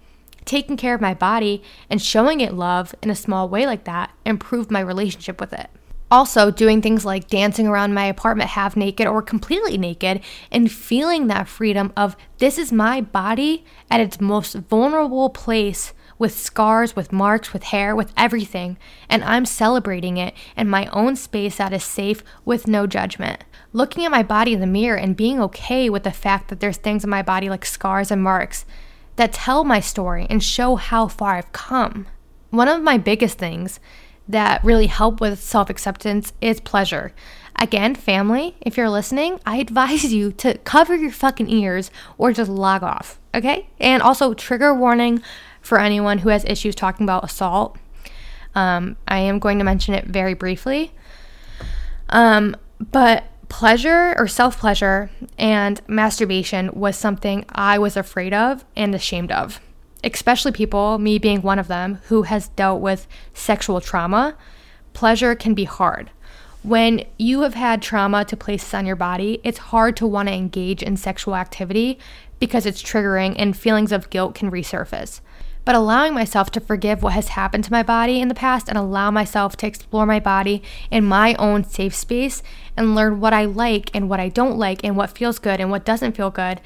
taking 0.45 0.77
care 0.77 0.95
of 0.95 1.01
my 1.01 1.13
body 1.13 1.61
and 1.89 2.01
showing 2.01 2.41
it 2.41 2.53
love 2.53 2.95
in 3.01 3.09
a 3.09 3.15
small 3.15 3.47
way 3.47 3.65
like 3.65 3.83
that 3.85 4.11
improved 4.25 4.71
my 4.71 4.79
relationship 4.79 5.39
with 5.39 5.53
it. 5.53 5.69
Also, 6.09 6.51
doing 6.51 6.81
things 6.81 7.05
like 7.05 7.29
dancing 7.29 7.67
around 7.67 7.93
my 7.93 8.03
apartment 8.03 8.49
half 8.49 8.75
naked 8.75 9.07
or 9.07 9.21
completely 9.21 9.77
naked 9.77 10.19
and 10.51 10.69
feeling 10.69 11.27
that 11.27 11.47
freedom 11.47 11.93
of 11.95 12.17
this 12.39 12.57
is 12.57 12.73
my 12.73 12.99
body 12.99 13.63
at 13.89 14.01
its 14.01 14.19
most 14.19 14.55
vulnerable 14.55 15.29
place 15.29 15.93
with 16.21 16.37
scars, 16.37 16.95
with 16.95 17.11
marks, 17.11 17.51
with 17.51 17.63
hair, 17.63 17.95
with 17.95 18.13
everything, 18.15 18.77
and 19.09 19.23
I'm 19.23 19.43
celebrating 19.43 20.17
it 20.17 20.35
in 20.55 20.69
my 20.69 20.85
own 20.93 21.15
space 21.15 21.57
that 21.57 21.73
is 21.73 21.83
safe 21.83 22.23
with 22.45 22.67
no 22.67 22.85
judgment. 22.85 23.43
Looking 23.73 24.05
at 24.05 24.11
my 24.11 24.21
body 24.21 24.53
in 24.53 24.59
the 24.59 24.67
mirror 24.67 24.97
and 24.97 25.17
being 25.17 25.41
okay 25.41 25.89
with 25.89 26.03
the 26.03 26.11
fact 26.11 26.49
that 26.49 26.59
there's 26.59 26.77
things 26.77 27.03
in 27.03 27.09
my 27.09 27.23
body 27.23 27.49
like 27.49 27.65
scars 27.65 28.11
and 28.11 28.21
marks 28.21 28.67
that 29.15 29.33
tell 29.33 29.63
my 29.63 29.79
story 29.79 30.27
and 30.29 30.43
show 30.43 30.75
how 30.75 31.07
far 31.07 31.37
I've 31.37 31.51
come. 31.53 32.05
One 32.51 32.67
of 32.67 32.83
my 32.83 32.99
biggest 32.99 33.39
things 33.39 33.79
that 34.27 34.63
really 34.63 34.87
help 34.87 35.21
with 35.21 35.41
self 35.41 35.71
acceptance 35.71 36.33
is 36.39 36.59
pleasure. 36.59 37.13
Again, 37.55 37.95
family, 37.95 38.57
if 38.61 38.77
you're 38.77 38.91
listening, 38.91 39.39
I 39.43 39.57
advise 39.57 40.13
you 40.13 40.31
to 40.33 40.59
cover 40.59 40.95
your 40.95 41.11
fucking 41.11 41.49
ears 41.49 41.89
or 42.19 42.31
just 42.31 42.49
log 42.49 42.83
off, 42.83 43.19
okay? 43.33 43.69
And 43.79 44.03
also, 44.03 44.35
trigger 44.35 44.71
warning 44.71 45.23
for 45.61 45.79
anyone 45.79 46.19
who 46.19 46.29
has 46.29 46.43
issues 46.45 46.75
talking 46.75 47.03
about 47.03 47.23
assault. 47.23 47.77
Um, 48.55 48.97
I 49.07 49.19
am 49.19 49.39
going 49.39 49.57
to 49.59 49.63
mention 49.63 49.93
it 49.93 50.05
very 50.05 50.33
briefly. 50.33 50.91
Um, 52.09 52.55
but 52.79 53.23
pleasure 53.47 54.15
or 54.17 54.27
self 54.27 54.57
pleasure 54.59 55.09
and 55.37 55.81
masturbation 55.87 56.69
was 56.73 56.97
something 56.97 57.45
I 57.49 57.77
was 57.77 57.97
afraid 57.97 58.33
of 58.33 58.65
and 58.75 58.93
ashamed 58.95 59.31
of, 59.31 59.59
especially 60.03 60.51
people, 60.51 60.97
me 60.97 61.19
being 61.19 61.41
one 61.41 61.59
of 61.59 61.67
them, 61.67 61.99
who 62.07 62.23
has 62.23 62.49
dealt 62.49 62.81
with 62.81 63.07
sexual 63.33 63.81
trauma. 63.81 64.35
Pleasure 64.93 65.35
can 65.35 65.53
be 65.53 65.63
hard. 65.63 66.11
When 66.63 67.05
you 67.17 67.41
have 67.41 67.55
had 67.55 67.81
trauma 67.81 68.23
to 68.25 68.37
places 68.37 68.73
on 68.73 68.85
your 68.85 68.95
body, 68.95 69.41
it's 69.43 69.57
hard 69.57 69.97
to 69.97 70.05
want 70.05 70.27
to 70.27 70.33
engage 70.33 70.83
in 70.83 70.95
sexual 70.95 71.35
activity 71.35 71.97
because 72.39 72.65
it's 72.65 72.83
triggering 72.83 73.35
and 73.37 73.57
feelings 73.57 73.91
of 73.91 74.09
guilt 74.09 74.35
can 74.35 74.51
resurface. 74.51 75.21
But 75.63 75.75
allowing 75.75 76.13
myself 76.13 76.49
to 76.51 76.59
forgive 76.59 77.03
what 77.03 77.13
has 77.13 77.29
happened 77.29 77.63
to 77.63 77.71
my 77.71 77.83
body 77.83 78.19
in 78.19 78.27
the 78.27 78.35
past 78.35 78.67
and 78.67 78.77
allow 78.77 79.11
myself 79.11 79.55
to 79.57 79.67
explore 79.67 80.05
my 80.05 80.19
body 80.19 80.63
in 80.89 81.03
my 81.05 81.35
own 81.35 81.63
safe 81.63 81.93
space 81.93 82.41
and 82.75 82.95
learn 82.95 83.19
what 83.19 83.33
I 83.33 83.45
like 83.45 83.91
and 83.93 84.09
what 84.09 84.19
I 84.19 84.29
don't 84.29 84.57
like 84.57 84.83
and 84.83 84.97
what 84.97 85.17
feels 85.17 85.39
good 85.39 85.59
and 85.59 85.69
what 85.69 85.85
doesn't 85.85 86.15
feel 86.15 86.31
good. 86.31 86.61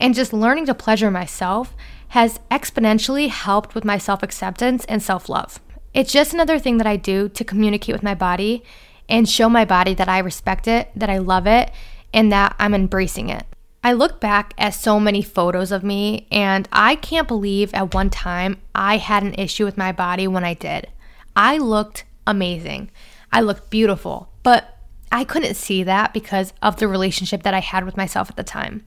And 0.00 0.14
just 0.14 0.32
learning 0.32 0.66
to 0.66 0.74
pleasure 0.74 1.10
myself 1.10 1.74
has 2.08 2.40
exponentially 2.50 3.28
helped 3.28 3.74
with 3.74 3.84
my 3.84 3.98
self 3.98 4.22
acceptance 4.22 4.84
and 4.86 5.02
self 5.02 5.28
love. 5.28 5.60
It's 5.92 6.12
just 6.12 6.32
another 6.32 6.58
thing 6.58 6.78
that 6.78 6.86
I 6.86 6.96
do 6.96 7.28
to 7.30 7.44
communicate 7.44 7.94
with 7.94 8.02
my 8.02 8.14
body 8.14 8.62
and 9.08 9.28
show 9.28 9.48
my 9.48 9.64
body 9.64 9.94
that 9.94 10.08
I 10.08 10.18
respect 10.18 10.68
it, 10.68 10.90
that 10.94 11.10
I 11.10 11.18
love 11.18 11.46
it, 11.46 11.70
and 12.12 12.30
that 12.30 12.54
I'm 12.58 12.74
embracing 12.74 13.30
it. 13.30 13.46
I 13.82 13.92
look 13.92 14.20
back 14.20 14.54
at 14.58 14.70
so 14.70 14.98
many 14.98 15.22
photos 15.22 15.70
of 15.70 15.84
me, 15.84 16.26
and 16.32 16.68
I 16.72 16.96
can't 16.96 17.28
believe 17.28 17.72
at 17.74 17.94
one 17.94 18.10
time 18.10 18.60
I 18.74 18.96
had 18.96 19.22
an 19.22 19.34
issue 19.34 19.64
with 19.64 19.78
my 19.78 19.92
body 19.92 20.26
when 20.26 20.44
I 20.44 20.54
did. 20.54 20.88
I 21.36 21.58
looked 21.58 22.04
amazing. 22.26 22.90
I 23.32 23.40
looked 23.40 23.70
beautiful, 23.70 24.30
but 24.42 24.76
I 25.12 25.24
couldn't 25.24 25.54
see 25.54 25.84
that 25.84 26.12
because 26.12 26.52
of 26.60 26.76
the 26.76 26.88
relationship 26.88 27.44
that 27.44 27.54
I 27.54 27.60
had 27.60 27.84
with 27.84 27.96
myself 27.96 28.28
at 28.28 28.36
the 28.36 28.42
time. 28.42 28.84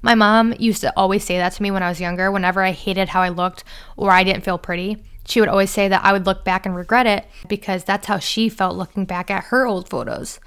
My 0.00 0.14
mom 0.14 0.54
used 0.58 0.80
to 0.80 0.92
always 0.96 1.22
say 1.22 1.36
that 1.36 1.52
to 1.52 1.62
me 1.62 1.70
when 1.70 1.82
I 1.82 1.88
was 1.88 2.00
younger, 2.00 2.32
whenever 2.32 2.62
I 2.62 2.72
hated 2.72 3.10
how 3.10 3.22
I 3.22 3.28
looked 3.28 3.62
or 3.96 4.10
I 4.10 4.24
didn't 4.24 4.44
feel 4.44 4.58
pretty. 4.58 4.96
She 5.24 5.38
would 5.38 5.48
always 5.48 5.70
say 5.70 5.86
that 5.86 6.04
I 6.04 6.12
would 6.12 6.26
look 6.26 6.44
back 6.44 6.66
and 6.66 6.74
regret 6.74 7.06
it 7.06 7.26
because 7.48 7.84
that's 7.84 8.08
how 8.08 8.18
she 8.18 8.48
felt 8.48 8.76
looking 8.76 9.04
back 9.04 9.30
at 9.30 9.44
her 9.44 9.64
old 9.64 9.88
photos. 9.88 10.40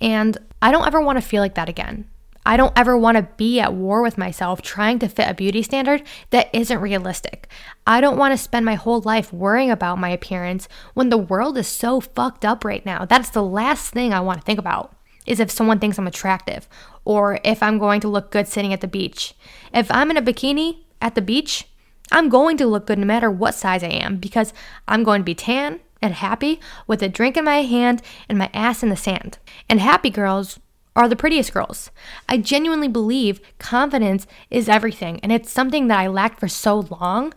And 0.00 0.36
I 0.60 0.70
don't 0.70 0.86
ever 0.86 1.00
want 1.00 1.16
to 1.16 1.26
feel 1.26 1.40
like 1.40 1.54
that 1.54 1.70
again. 1.70 2.06
I 2.44 2.56
don't 2.56 2.72
ever 2.76 2.96
want 2.96 3.16
to 3.16 3.28
be 3.36 3.60
at 3.60 3.74
war 3.74 4.02
with 4.02 4.18
myself 4.18 4.62
trying 4.62 4.98
to 5.00 5.08
fit 5.08 5.28
a 5.28 5.34
beauty 5.34 5.62
standard 5.62 6.02
that 6.30 6.50
isn't 6.52 6.80
realistic. 6.80 7.48
I 7.86 8.00
don't 8.00 8.16
want 8.16 8.32
to 8.32 8.38
spend 8.38 8.66
my 8.66 8.74
whole 8.74 9.00
life 9.00 9.32
worrying 9.32 9.70
about 9.70 9.98
my 9.98 10.08
appearance 10.08 10.68
when 10.94 11.08
the 11.08 11.18
world 11.18 11.56
is 11.56 11.68
so 11.68 12.00
fucked 12.00 12.44
up 12.44 12.64
right 12.64 12.84
now. 12.84 13.04
That's 13.04 13.30
the 13.30 13.44
last 13.44 13.92
thing 13.92 14.12
I 14.12 14.20
want 14.20 14.40
to 14.40 14.44
think 14.44 14.58
about 14.58 14.94
is 15.24 15.38
if 15.38 15.50
someone 15.50 15.78
thinks 15.78 15.98
I'm 15.98 16.08
attractive 16.08 16.68
or 17.04 17.38
if 17.44 17.62
I'm 17.62 17.78
going 17.78 18.00
to 18.00 18.08
look 18.08 18.32
good 18.32 18.48
sitting 18.48 18.72
at 18.72 18.80
the 18.80 18.88
beach. 18.88 19.34
If 19.72 19.90
I'm 19.90 20.10
in 20.10 20.16
a 20.16 20.22
bikini 20.22 20.78
at 21.00 21.14
the 21.14 21.22
beach, 21.22 21.68
I'm 22.10 22.28
going 22.28 22.56
to 22.56 22.66
look 22.66 22.86
good 22.86 22.98
no 22.98 23.06
matter 23.06 23.30
what 23.30 23.54
size 23.54 23.84
I 23.84 23.88
am 23.88 24.16
because 24.16 24.52
I'm 24.88 25.04
going 25.04 25.20
to 25.20 25.24
be 25.24 25.34
tan 25.34 25.80
and 26.02 26.14
happy 26.14 26.60
with 26.88 27.02
a 27.02 27.08
drink 27.08 27.36
in 27.36 27.44
my 27.44 27.62
hand 27.62 28.02
and 28.28 28.36
my 28.36 28.50
ass 28.52 28.82
in 28.82 28.88
the 28.88 28.96
sand. 28.96 29.38
And 29.70 29.80
happy 29.80 30.10
girls 30.10 30.58
are 30.94 31.08
the 31.08 31.16
prettiest 31.16 31.52
girls. 31.52 31.90
I 32.28 32.36
genuinely 32.36 32.88
believe 32.88 33.40
confidence 33.58 34.26
is 34.50 34.68
everything, 34.68 35.20
and 35.20 35.32
it's 35.32 35.50
something 35.50 35.88
that 35.88 35.98
I 35.98 36.06
lacked 36.06 36.40
for 36.40 36.48
so 36.48 36.86
long. 37.00 37.32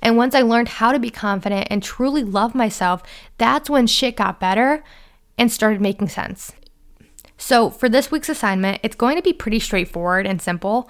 And 0.00 0.16
once 0.16 0.34
I 0.34 0.42
learned 0.42 0.68
how 0.68 0.92
to 0.92 0.98
be 0.98 1.10
confident 1.10 1.68
and 1.70 1.82
truly 1.82 2.24
love 2.24 2.54
myself, 2.54 3.02
that's 3.38 3.70
when 3.70 3.86
shit 3.86 4.16
got 4.16 4.40
better 4.40 4.82
and 5.38 5.50
started 5.50 5.80
making 5.80 6.08
sense. 6.08 6.52
So, 7.38 7.70
for 7.70 7.88
this 7.88 8.10
week's 8.10 8.28
assignment, 8.28 8.80
it's 8.82 8.96
going 8.96 9.16
to 9.16 9.22
be 9.22 9.32
pretty 9.32 9.58
straightforward 9.58 10.26
and 10.26 10.40
simple. 10.40 10.88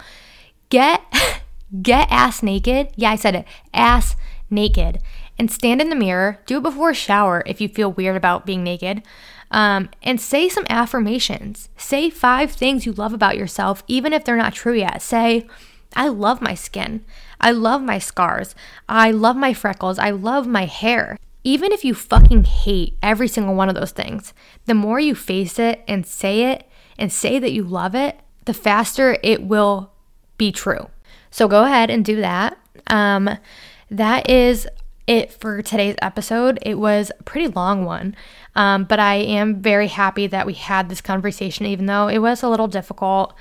Get 0.68 1.02
get 1.82 2.08
ass 2.10 2.42
naked. 2.42 2.88
Yeah, 2.96 3.10
I 3.10 3.16
said 3.16 3.34
it. 3.34 3.46
Ass 3.72 4.16
naked. 4.50 5.00
And 5.38 5.50
stand 5.50 5.80
in 5.80 5.88
the 5.88 5.96
mirror. 5.96 6.40
Do 6.44 6.58
it 6.58 6.62
before 6.62 6.90
a 6.90 6.94
shower 6.94 7.42
if 7.46 7.60
you 7.60 7.68
feel 7.68 7.92
weird 7.92 8.16
about 8.16 8.44
being 8.44 8.62
naked. 8.62 9.02
Um, 9.52 9.90
and 10.02 10.20
say 10.20 10.48
some 10.48 10.64
affirmations. 10.68 11.68
Say 11.76 12.10
five 12.10 12.50
things 12.50 12.86
you 12.86 12.92
love 12.92 13.12
about 13.12 13.36
yourself, 13.36 13.84
even 13.86 14.12
if 14.12 14.24
they're 14.24 14.36
not 14.36 14.54
true 14.54 14.72
yet. 14.72 15.02
Say, 15.02 15.46
I 15.94 16.08
love 16.08 16.40
my 16.40 16.54
skin. 16.54 17.04
I 17.40 17.50
love 17.50 17.82
my 17.82 17.98
scars. 17.98 18.54
I 18.88 19.10
love 19.10 19.36
my 19.36 19.52
freckles. 19.52 19.98
I 19.98 20.10
love 20.10 20.46
my 20.46 20.64
hair. 20.64 21.18
Even 21.44 21.70
if 21.70 21.84
you 21.84 21.94
fucking 21.94 22.44
hate 22.44 22.96
every 23.02 23.28
single 23.28 23.54
one 23.54 23.68
of 23.68 23.74
those 23.74 23.90
things, 23.90 24.32
the 24.66 24.74
more 24.74 24.98
you 24.98 25.14
face 25.14 25.58
it 25.58 25.82
and 25.86 26.06
say 26.06 26.52
it 26.52 26.66
and 26.98 27.12
say 27.12 27.38
that 27.38 27.52
you 27.52 27.62
love 27.62 27.94
it, 27.94 28.18
the 28.46 28.54
faster 28.54 29.18
it 29.22 29.42
will 29.42 29.92
be 30.38 30.50
true. 30.50 30.88
So 31.30 31.46
go 31.46 31.64
ahead 31.64 31.90
and 31.90 32.04
do 32.04 32.16
that. 32.20 32.58
Um, 32.86 33.38
that 33.90 34.30
is 34.30 34.66
it 35.06 35.32
for 35.32 35.62
today's 35.62 35.96
episode. 36.00 36.58
It 36.62 36.78
was 36.78 37.10
a 37.18 37.22
pretty 37.24 37.48
long 37.48 37.84
one, 37.84 38.14
um, 38.54 38.84
but 38.84 38.98
I 38.98 39.14
am 39.14 39.62
very 39.62 39.88
happy 39.88 40.26
that 40.26 40.46
we 40.46 40.54
had 40.54 40.88
this 40.88 41.00
conversation, 41.00 41.66
even 41.66 41.86
though 41.86 42.08
it 42.08 42.18
was 42.18 42.42
a 42.42 42.48
little 42.48 42.68
difficult 42.68 43.34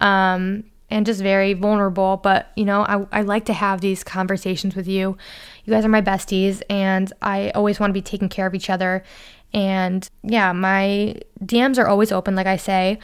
um, 0.00 0.64
and 0.90 1.06
just 1.06 1.22
very 1.22 1.54
vulnerable. 1.54 2.18
But, 2.18 2.50
you 2.56 2.64
know, 2.64 2.82
I, 2.82 3.06
I 3.12 3.22
like 3.22 3.46
to 3.46 3.52
have 3.52 3.80
these 3.80 4.04
conversations 4.04 4.76
with 4.76 4.86
you. 4.86 5.16
You 5.64 5.72
guys 5.72 5.84
are 5.84 5.90
my 5.90 6.02
besties, 6.02 6.62
and 6.68 7.12
I 7.22 7.50
always 7.50 7.80
want 7.80 7.90
to 7.90 7.94
be 7.94 8.02
taking 8.02 8.28
care 8.28 8.46
of 8.46 8.54
each 8.54 8.70
other. 8.70 9.02
And 9.54 10.08
yeah, 10.22 10.52
my 10.52 11.16
DMs 11.42 11.78
are 11.78 11.88
always 11.88 12.12
open, 12.12 12.34
like 12.34 12.46
I 12.46 12.56
say. 12.56 12.98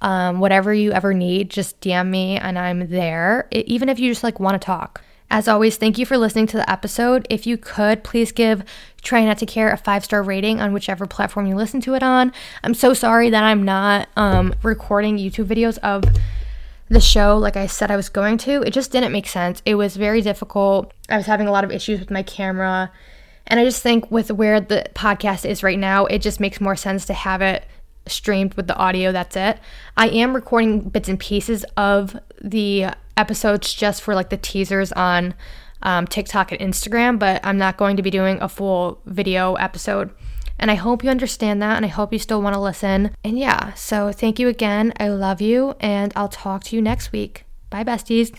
Um, 0.00 0.40
whatever 0.40 0.74
you 0.74 0.90
ever 0.90 1.14
need, 1.14 1.48
just 1.48 1.80
DM 1.80 2.08
me 2.08 2.36
and 2.36 2.58
I'm 2.58 2.88
there. 2.88 3.46
It, 3.52 3.66
even 3.68 3.88
if 3.88 4.00
you 4.00 4.10
just 4.10 4.24
like 4.24 4.40
want 4.40 4.60
to 4.60 4.64
talk. 4.64 5.00
As 5.32 5.48
always, 5.48 5.78
thank 5.78 5.96
you 5.96 6.04
for 6.04 6.18
listening 6.18 6.46
to 6.48 6.58
the 6.58 6.70
episode. 6.70 7.26
If 7.30 7.46
you 7.46 7.56
could, 7.56 8.04
please 8.04 8.32
give 8.32 8.62
Try 9.00 9.24
Not 9.24 9.38
to 9.38 9.46
Care 9.46 9.70
a 9.70 9.78
five 9.78 10.04
star 10.04 10.22
rating 10.22 10.60
on 10.60 10.74
whichever 10.74 11.06
platform 11.06 11.46
you 11.46 11.54
listen 11.54 11.80
to 11.80 11.94
it 11.94 12.02
on. 12.02 12.34
I'm 12.62 12.74
so 12.74 12.92
sorry 12.92 13.30
that 13.30 13.42
I'm 13.42 13.62
not 13.62 14.10
um, 14.14 14.54
recording 14.62 15.16
YouTube 15.16 15.46
videos 15.46 15.78
of 15.78 16.04
the 16.90 17.00
show 17.00 17.38
like 17.38 17.56
I 17.56 17.66
said 17.66 17.90
I 17.90 17.96
was 17.96 18.10
going 18.10 18.36
to. 18.38 18.60
It 18.60 18.74
just 18.74 18.92
didn't 18.92 19.10
make 19.10 19.26
sense. 19.26 19.62
It 19.64 19.76
was 19.76 19.96
very 19.96 20.20
difficult. 20.20 20.92
I 21.08 21.16
was 21.16 21.24
having 21.24 21.48
a 21.48 21.50
lot 21.50 21.64
of 21.64 21.70
issues 21.72 21.98
with 21.98 22.10
my 22.10 22.22
camera. 22.22 22.92
And 23.46 23.58
I 23.58 23.64
just 23.64 23.82
think 23.82 24.10
with 24.10 24.30
where 24.30 24.60
the 24.60 24.84
podcast 24.94 25.48
is 25.48 25.62
right 25.62 25.78
now, 25.78 26.04
it 26.04 26.18
just 26.18 26.40
makes 26.40 26.60
more 26.60 26.76
sense 26.76 27.06
to 27.06 27.14
have 27.14 27.40
it 27.40 27.64
streamed 28.06 28.52
with 28.52 28.66
the 28.66 28.76
audio. 28.76 29.12
That's 29.12 29.36
it. 29.36 29.58
I 29.96 30.10
am 30.10 30.34
recording 30.34 30.90
bits 30.90 31.08
and 31.08 31.18
pieces 31.18 31.64
of 31.78 32.18
the 32.42 32.88
episodes 33.16 33.72
just 33.74 34.02
for 34.02 34.14
like 34.14 34.30
the 34.30 34.36
teasers 34.36 34.92
on 34.92 35.34
um, 35.82 36.06
TikTok 36.06 36.52
and 36.52 36.60
Instagram, 36.60 37.18
but 37.18 37.40
I'm 37.44 37.58
not 37.58 37.76
going 37.76 37.96
to 37.96 38.02
be 38.02 38.10
doing 38.10 38.38
a 38.40 38.48
full 38.48 39.00
video 39.06 39.54
episode. 39.54 40.10
And 40.58 40.70
I 40.70 40.74
hope 40.74 41.02
you 41.02 41.10
understand 41.10 41.60
that, 41.62 41.76
and 41.76 41.84
I 41.84 41.88
hope 41.88 42.12
you 42.12 42.18
still 42.20 42.40
want 42.40 42.54
to 42.54 42.60
listen. 42.60 43.16
And 43.24 43.38
yeah, 43.38 43.74
so 43.74 44.12
thank 44.12 44.38
you 44.38 44.48
again. 44.48 44.92
I 44.98 45.08
love 45.08 45.40
you, 45.40 45.74
and 45.80 46.12
I'll 46.14 46.28
talk 46.28 46.62
to 46.64 46.76
you 46.76 46.82
next 46.82 47.10
week. 47.10 47.44
Bye, 47.68 47.84
besties. 47.84 48.32